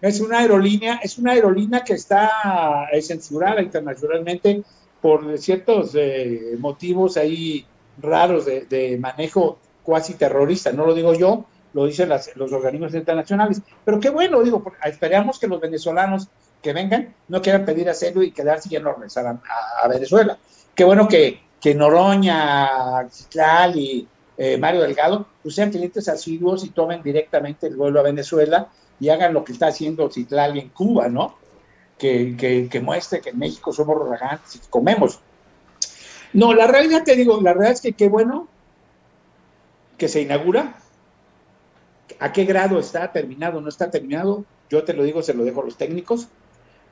[0.00, 4.62] Es una aerolínea, es una aerolínea que está censurada internacionalmente
[5.00, 7.66] por ciertos eh, motivos ahí
[8.00, 10.72] raros de, manejo cuasi terrorista.
[10.72, 11.46] No lo digo yo,
[11.76, 13.60] lo dicen los organismos internacionales.
[13.84, 16.26] Pero qué bueno, digo, esperamos que los venezolanos
[16.62, 20.38] que vengan no quieran pedir asilo y quedarse y no regresar a, Venezuela.
[20.74, 24.08] Qué bueno que, que Noroña, Citlal y
[24.38, 28.68] eh, Mario Delgado pues sean clientes asiduos y tomen directamente el vuelo a Venezuela
[28.98, 31.36] y hagan lo que está haciendo Citlali en Cuba, ¿no?
[31.98, 35.20] Que, que, muestre que en México somos ragantes y comemos.
[36.32, 38.48] No, la realidad te digo, la realidad es que qué bueno
[39.98, 40.74] que se inaugura.
[42.18, 43.60] ¿A qué grado está terminado?
[43.60, 44.44] ¿No está terminado?
[44.70, 46.28] Yo te lo digo, se lo dejo a los técnicos.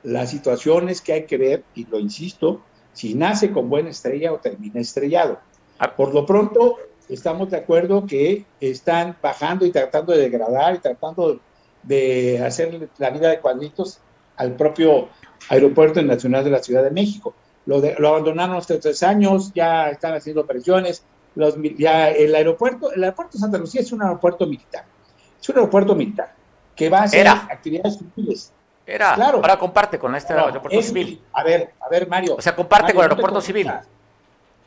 [0.03, 2.61] Las situaciones que hay que ver, y lo insisto,
[2.93, 5.39] si nace con buena estrella o termina estrellado.
[5.79, 5.95] Ah.
[5.95, 6.77] Por lo pronto,
[7.09, 11.39] estamos de acuerdo que están bajando y tratando de degradar y tratando
[11.83, 13.99] de hacer la vida de cuadritos
[14.37, 15.09] al propio
[15.49, 17.33] Aeropuerto Nacional de la Ciudad de México.
[17.65, 21.03] Lo, lo abandonaron hace tres años, ya están haciendo presiones.
[21.35, 24.85] Los, ya el aeropuerto, el aeropuerto de Santa Lucía es un aeropuerto militar.
[25.45, 26.33] Es un aeropuerto militar
[26.75, 28.51] que va a hacer actividades civiles.
[28.83, 29.37] Era, claro.
[29.37, 31.21] ahora comparte con este aeropuerto civil.
[31.33, 32.35] A ver, a ver, Mario.
[32.35, 33.71] O sea, comparte con el aeropuerto civil.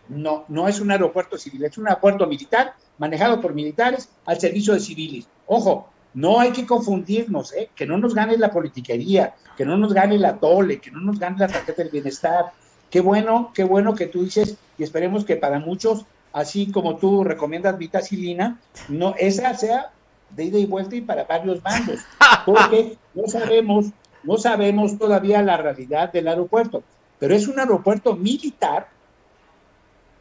[0.08, 4.72] No, no es un aeropuerto civil, es un aeropuerto militar manejado por militares al servicio
[4.72, 5.26] de civiles.
[5.48, 7.70] Ojo, no hay que confundirnos, ¿eh?
[7.74, 11.18] que no nos gane la politiquería, que no nos gane la tole, que no nos
[11.18, 12.52] gane la tarjeta del bienestar.
[12.88, 17.24] Qué bueno, qué bueno que tú dices, y esperemos que para muchos, así como tú
[17.24, 19.90] recomiendas vitacilina, no, esa sea
[20.30, 22.00] de ida y vuelta y para varios bandos,
[22.46, 23.86] porque no sabemos,
[24.22, 26.82] no sabemos todavía la realidad del aeropuerto,
[27.18, 28.88] pero es un aeropuerto militar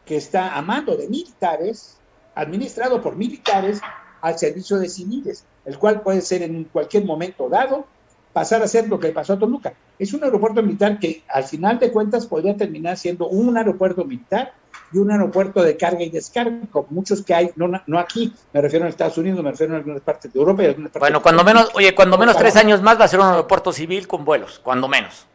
[0.04, 1.98] que está a mando de militares,
[2.34, 3.80] administrado por militares
[4.20, 7.84] al servicio de civiles el cual puede ser en cualquier momento dado
[8.32, 9.74] pasar a ser lo que pasó a Toluca.
[9.98, 14.54] Es un aeropuerto militar que al final de cuentas podría terminar siendo un aeropuerto militar
[14.92, 18.60] y un aeropuerto de carga y descarga, como muchos que hay, no, no aquí, me
[18.62, 21.22] refiero a Estados Unidos, me refiero a algunas partes de Europa y algunas partes Bueno,
[21.22, 24.24] cuando menos, oye, cuando menos tres años más va a ser un aeropuerto civil con
[24.24, 25.26] vuelos, cuando menos.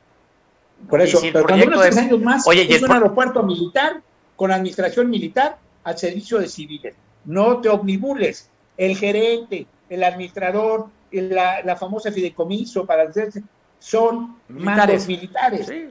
[0.90, 3.44] Por eso, si el pero cuando menos de- tres años más Oye, es un aeropuerto
[3.44, 4.02] militar
[4.36, 6.96] con administración militar al servicio de civiles.
[7.26, 8.50] No te omnibules.
[8.76, 13.44] El gerente, el administrador, la, la famosa fideicomiso para hacerse,
[13.80, 14.88] son Militares.
[14.88, 15.68] mandos militares.
[15.68, 15.86] Sí.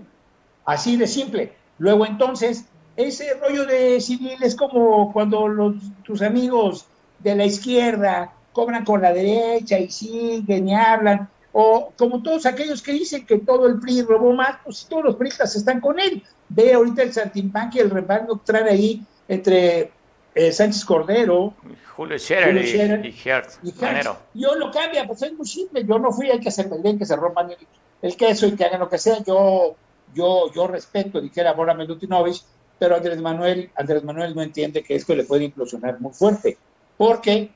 [0.64, 1.52] Así de simple.
[1.78, 2.64] Luego entonces,
[2.96, 6.86] ese rollo de civil es como cuando los, tus amigos
[7.18, 12.82] de la izquierda cobran con la derecha y siguen y hablan, o como todos aquellos
[12.82, 16.22] que dicen que todo el PRI robó más, pues todos los PRIistas están con él.
[16.48, 19.90] Ve ahorita el Santimpán y el reparto que trae ahí entre
[20.34, 21.54] eh, Sánchez Cordero
[21.96, 24.10] Julio Scherer Julio y, Scherer y Hertz, y Hertz.
[24.34, 25.84] Yo lo cambia, pues es muy simple.
[25.84, 27.58] Yo no fui al que se peleen, que se rompan el,
[28.00, 29.22] el queso y que hagan lo que sea.
[29.22, 29.76] Yo,
[30.14, 32.42] yo, yo respeto, dijera Bora Milutinovich,
[32.82, 36.58] pero Andrés Manuel, Andrés Manuel no entiende que esto le puede implosionar muy fuerte.
[36.96, 37.52] Porque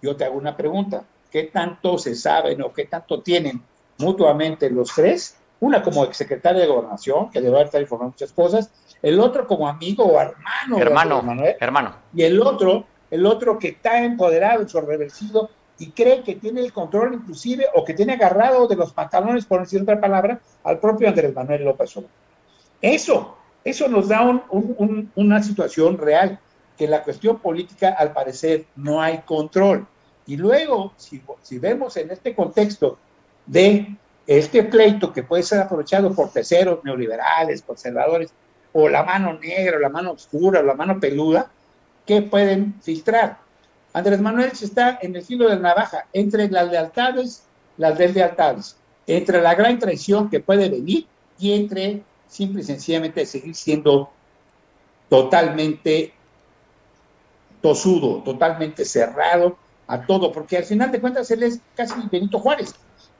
[0.00, 3.62] yo te hago una pregunta: ¿qué tanto se saben o qué tanto tienen
[3.98, 5.36] mutuamente los tres?
[5.60, 8.70] Una como exsecretaria de Gobernación, que debe estar informando muchas cosas,
[9.02, 11.96] el otro como amigo o hermano, Hermano, Manuel, hermano.
[12.14, 17.12] y el otro, el otro que está empoderado, reversido y cree que tiene el control
[17.12, 21.34] inclusive o que tiene agarrado de los pantalones, por decir otra palabra, al propio Andrés
[21.34, 22.16] Manuel López Obrador.
[22.80, 26.38] Eso, eso nos da un- un- un- una situación real,
[26.76, 29.86] que la cuestión política al parecer no hay control.
[30.26, 32.98] Y luego, si, vemos en este contexto
[33.46, 33.96] de
[34.26, 38.32] este pleito que puede ser aprovechado por terceros neoliberales, conservadores,
[38.72, 41.50] o la mano negra, o la mano oscura, o la mano peluda,
[42.06, 43.38] que pueden filtrar.
[43.92, 47.44] Andrés Manuel está en el filo de la navaja entre las lealtades,
[47.76, 51.06] las deslealtades, entre la gran traición que puede venir
[51.38, 54.10] y entre simple y sencillamente seguir siendo
[55.08, 56.14] totalmente
[57.60, 62.74] tosudo, totalmente cerrado a todo, porque al final de cuentas él es casi Benito Juárez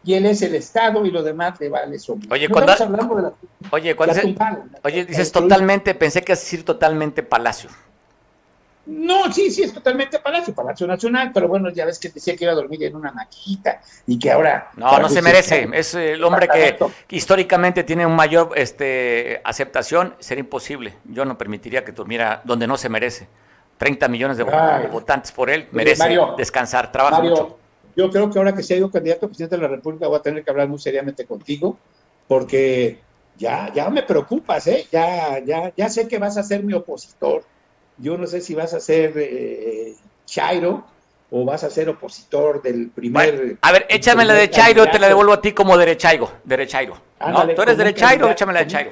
[0.04, 2.28] y él es el Estado y lo demás le vale sobre.
[2.30, 2.72] Oye, No cuando-
[3.16, 3.32] de la,
[3.72, 4.36] Oye, cuando la se-
[4.84, 7.68] oye, dices totalmente, pensé que a decir totalmente Palacio.
[8.90, 12.42] No, sí, sí, es totalmente Palacio, Palacio Nacional, pero bueno, ya ves que decía que
[12.42, 14.72] iba a dormir en una maquita y que ahora...
[14.76, 15.68] No, no se merece.
[15.72, 16.76] Es el hombre que,
[17.10, 20.16] históricamente tiene un mayor este, aceptación.
[20.18, 20.94] Sería imposible.
[21.04, 23.28] Yo no permitiría que durmiera donde no se merece.
[23.78, 24.88] 30 millones de, Ay.
[24.88, 25.68] votantes por él.
[25.70, 26.90] Merece Mario, descansar.
[26.90, 27.58] Trabaja Mario, mucho.
[27.94, 30.18] yo creo que ahora que se ha ido candidato a presidente de la República voy
[30.18, 31.78] a tener que hablar muy seriamente contigo,
[32.26, 32.98] porque
[33.38, 34.86] ya, ya me preocupas, ¿eh?
[34.90, 37.44] Ya, ya, ya sé que vas a ser mi opositor.
[38.00, 39.94] Yo no sé si vas a ser eh,
[40.24, 40.84] Chairo
[41.30, 43.36] o vas a ser opositor del primer...
[43.36, 46.30] Bueno, a ver, échame la de Chairo, te la devuelvo a ti como derechaigo.
[46.44, 46.96] Derechairo.
[47.20, 47.48] ¿no?
[47.54, 48.90] Tú eres derechairo, échame la de Chairo.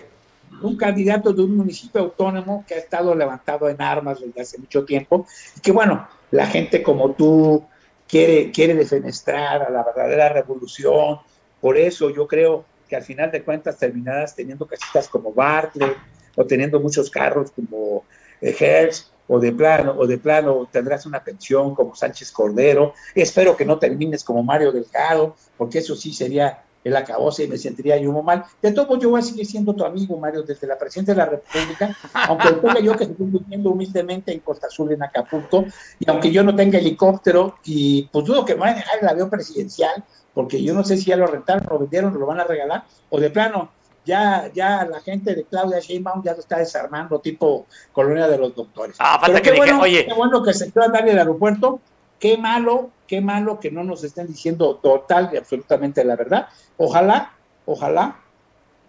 [0.62, 4.84] un candidato de un municipio autónomo que ha estado levantado en armas desde hace mucho
[4.84, 7.64] tiempo y que bueno, la gente como tú
[8.06, 11.18] quiere, quiere defenestrar a la verdadera revolución,
[11.61, 15.96] por eso yo creo que al final de cuentas terminarás teniendo casitas como Bartlett
[16.36, 18.04] o teniendo muchos carros como
[18.41, 22.95] eh, Hertz o de plano, o de plano tendrás una pensión como Sánchez Cordero.
[23.14, 27.59] Espero que no termines como Mario Delgado, porque eso sí sería el acabose y me
[27.59, 28.45] sentiría yo muy mal.
[28.62, 31.18] De todo modo, yo voy a seguir siendo tu amigo, Mario, desde la presidencia de
[31.18, 35.66] la República, aunque tenga yo que seguir viviendo humildemente en Costa Azul, en Acapulco,
[35.99, 39.09] y aunque yo no tenga helicóptero, y pues dudo que me van a dejar el
[39.09, 42.45] avión presidencial, porque yo no sé si ya lo rentaron, lo vendieron, lo van a
[42.45, 43.70] regalar, o de plano,
[44.09, 48.54] ya, ya la gente de Claudia Sheinbaum ya lo está desarmando, tipo colonia de los
[48.54, 48.96] doctores.
[48.98, 50.06] Ah, falta Pero que qué dije, bueno, oye.
[50.06, 51.80] qué bueno que se pueda dar el aeropuerto,
[52.18, 56.48] qué malo, qué malo que no nos estén diciendo total y absolutamente la verdad.
[56.78, 57.34] Ojalá,
[57.66, 58.16] ojalá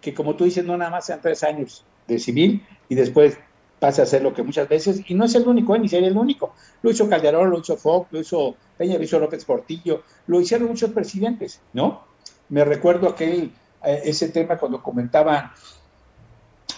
[0.00, 3.36] que como tú dices, no nada más sean tres años de civil y después
[3.78, 5.78] pase a ser lo que muchas veces, y no es el único, ¿eh?
[5.78, 6.54] ni sería el único.
[6.82, 10.68] Lo hizo Calderón, lo hizo Fox, lo hizo Peña, lo hizo López Portillo, lo hicieron
[10.68, 12.04] muchos presidentes, ¿no?
[12.50, 13.52] Me recuerdo aquel,
[13.82, 15.50] ese tema cuando comentaban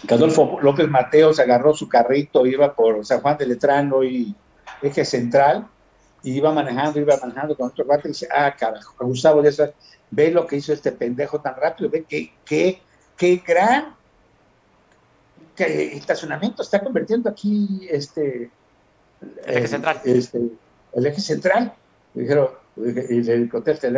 [0.07, 4.35] que Adolfo López Mateos agarró su carrito, iba por San Juan de Letrano y
[4.81, 5.67] eje central,
[6.23, 9.71] y iba manejando, iba manejando con otro barco y dice, ah, carajo, Gustavo de esas,
[10.11, 12.81] ve lo que hizo este pendejo tan rápido, ve qué, qué,
[13.17, 13.95] qué gran
[15.55, 18.49] que estacionamiento está convirtiendo aquí este
[19.45, 20.01] El eje central.
[20.03, 20.41] este,
[20.93, 21.73] el eje central.
[22.13, 23.91] Dijeron, y le contesté,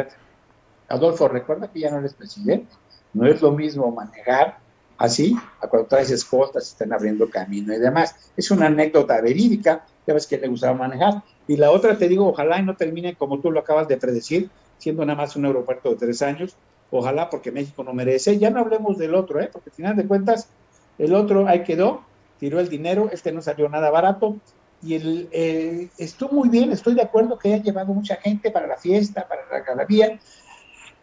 [0.87, 2.73] Adolfo, recuerda que ya no eres presidente.
[3.15, 4.59] No es lo mismo manejar
[4.97, 8.15] así a cuando traes escoltas, están abriendo camino y demás.
[8.37, 11.23] Es una anécdota verídica, ya ves que le gustaba manejar.
[11.47, 14.51] Y la otra, te digo, ojalá y no termine como tú lo acabas de predecir,
[14.77, 16.55] siendo nada más un aeropuerto de tres años.
[16.91, 18.37] Ojalá porque México no merece.
[18.37, 19.49] Ya no hablemos del otro, ¿eh?
[19.51, 20.49] porque al final de cuentas,
[20.99, 22.03] el otro ahí quedó
[22.39, 24.37] tiró el dinero, este no salió nada barato,
[24.81, 28.67] y el, eh, estuvo muy bien, estoy de acuerdo que haya llevado mucha gente para
[28.67, 30.19] la fiesta, para la galería.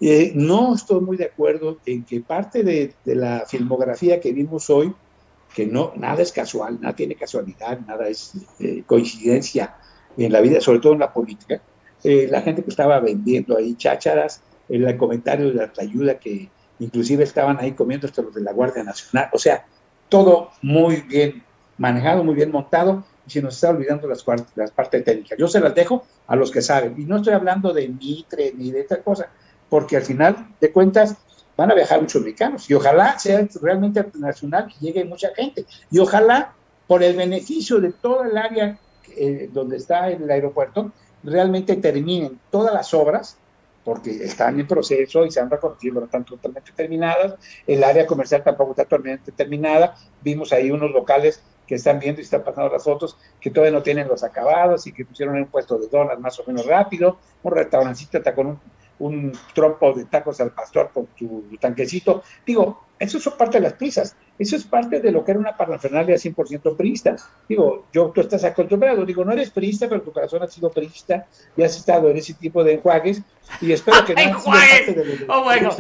[0.04, 4.92] Eh, no estoy muy de acuerdo en que parte de, la filmografía que vimos hoy,
[5.54, 9.76] que no, nada es casual, nada tiene casualidad, nada es eh, coincidencia
[10.16, 11.62] en la vida, sobre todo en la política.
[12.02, 16.50] la gente que estaba vendiendo ahí chácharas, el comentario de la ayuda que
[16.80, 19.66] inclusive estaban ahí comiendo hasta los de la Guardia Nacional, o sea,
[20.08, 21.44] todo muy bien
[21.78, 24.24] manejado, muy bien montado, y se nos está olvidando las,
[24.56, 25.38] las partes técnicas.
[25.38, 28.72] Yo se las dejo a los que saben, y no estoy hablando de Mitre ni
[28.72, 29.30] de esta cosa,
[29.72, 31.16] porque al final de cuentas
[31.56, 35.98] van a viajar muchos mexicanos, y ojalá sea realmente internacional y llegue mucha gente, y
[35.98, 36.52] ojalá
[36.86, 38.78] por el beneficio de toda el área
[39.16, 40.92] eh, donde está el aeropuerto,
[41.22, 43.38] realmente terminen todas las obras
[43.82, 47.36] porque están en proceso y se han reconocido, no están totalmente terminadas.
[47.66, 49.96] El área comercial tampoco está totalmente terminada.
[50.20, 53.82] Vimos ahí unos locales que están viendo y están pasando las fotos, que todavía no
[53.82, 57.16] tienen los acabados y que pusieron en un puesto de donas más o menos rápido,
[57.42, 58.60] un restaurancito está con un,
[59.02, 62.22] un trompo de tacos al pastor con tu tanquecito.
[62.46, 65.56] Digo, eso es parte de las prisas, eso es parte de lo que era una
[65.56, 67.16] parafernalia 100% priista.
[67.48, 71.26] Digo, yo, tú estás acostumbrado, digo, no eres priista, pero tu corazón ha sido priista
[71.56, 73.22] y has estado en ese tipo de enjuagues
[73.60, 75.70] y espero que no de oh, bueno.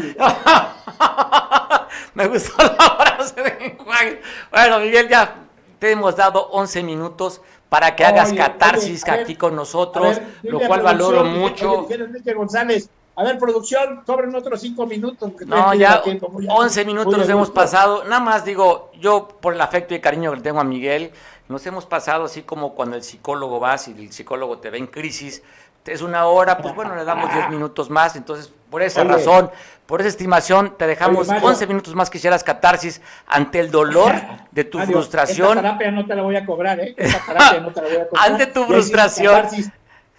[2.14, 4.18] Me gustó la frase de enjuagues.
[4.50, 5.36] Bueno, Miguel, ya
[5.78, 11.24] te hemos dado 11 minutos para que hagas catarsis aquí con nosotros, lo cual valoro
[11.24, 11.88] mucho.
[12.34, 15.32] González, a ver, producción, sobren otros 5 minutos.
[15.46, 16.02] No, ya
[16.48, 18.04] 11 minutos nos hemos pasado.
[18.04, 21.12] Nada más digo, yo por el afecto y cariño que le tengo a Miguel,
[21.48, 24.86] nos hemos pasado así como cuando el psicólogo va, si el psicólogo te ve en
[24.86, 25.42] crisis,
[25.84, 28.16] es una hora, pues bueno, le damos 10 minutos más.
[28.16, 29.50] Entonces, por esa razón,
[29.84, 34.14] por esa estimación, te dejamos 11 minutos más que hicieras catarsis ante el dolor
[34.52, 35.58] de tu frustración.
[35.58, 36.94] Esta terapia no te la voy a cobrar, ¿eh?
[36.96, 38.30] Esta terapia no te la voy a cobrar.
[38.30, 39.46] Ante tu frustración.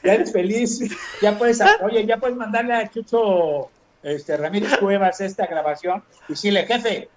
[0.03, 0.79] Ya eres feliz,
[1.21, 3.69] ya puedes, oye, ya puedes mandarle a Chucho
[4.03, 7.09] este, Ramírez Cuevas esta grabación y decirle, jefe,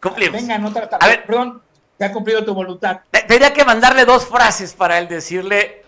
[0.00, 0.40] cumplimos.
[0.40, 1.62] Venga, no trata, a ver, perdón,
[1.96, 3.00] te ha cumplido tu voluntad.
[3.10, 5.84] Tendría que mandarle dos frases para él decirle,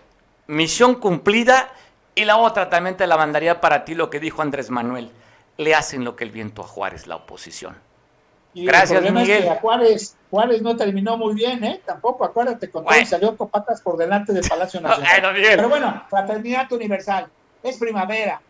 [0.47, 1.69] misión cumplida
[2.15, 5.11] y la otra también te la mandaría para ti lo que dijo Andrés Manuel.
[5.57, 7.75] Le hacen lo que el viento a Juárez, la oposición.
[8.63, 9.49] Gracias, Miguel.
[9.49, 11.81] a Juárez, Juárez no terminó muy bien, ¿eh?
[11.85, 15.33] Tampoco, acuérdate, con todo y salió con patas por delante del Palacio Nacional.
[15.33, 17.27] Pero bueno, fraternidad universal,
[17.61, 18.41] es primavera.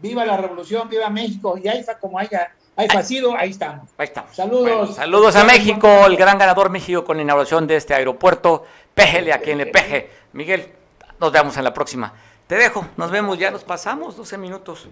[0.00, 3.88] Viva la revolución, viva México, y ahí está como haya, ahí sido, ahí estamos.
[3.96, 4.34] Ahí estamos.
[4.34, 4.96] Saludos.
[4.96, 8.64] saludos a México, el gran ganador México con la inauguración de este aeropuerto.
[8.94, 10.10] Péjele a quien le peje.
[10.32, 10.72] Miguel,
[11.20, 12.12] nos vemos en la próxima.
[12.46, 14.88] Te dejo, nos vemos, ya nos pasamos 12 minutos.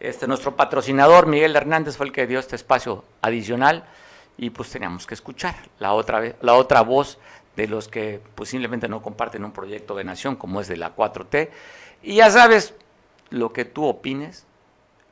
[0.00, 3.84] Este, nuestro patrocinador Miguel Hernández fue el que dio este espacio adicional
[4.36, 7.18] y pues teníamos que escuchar la otra, la otra voz
[7.56, 11.48] de los que posiblemente no comparten un proyecto de nación como es de la 4T.
[12.02, 12.74] Y ya sabes,
[13.30, 14.46] lo que tú opines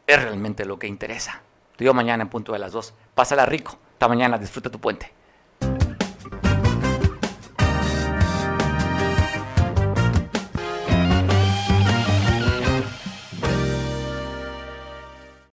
[0.07, 1.43] es realmente lo que interesa.
[1.77, 2.95] Te digo mañana en punto de las 2.
[3.15, 3.77] Pásala rico.
[3.95, 5.13] Hasta mañana, disfruta tu puente.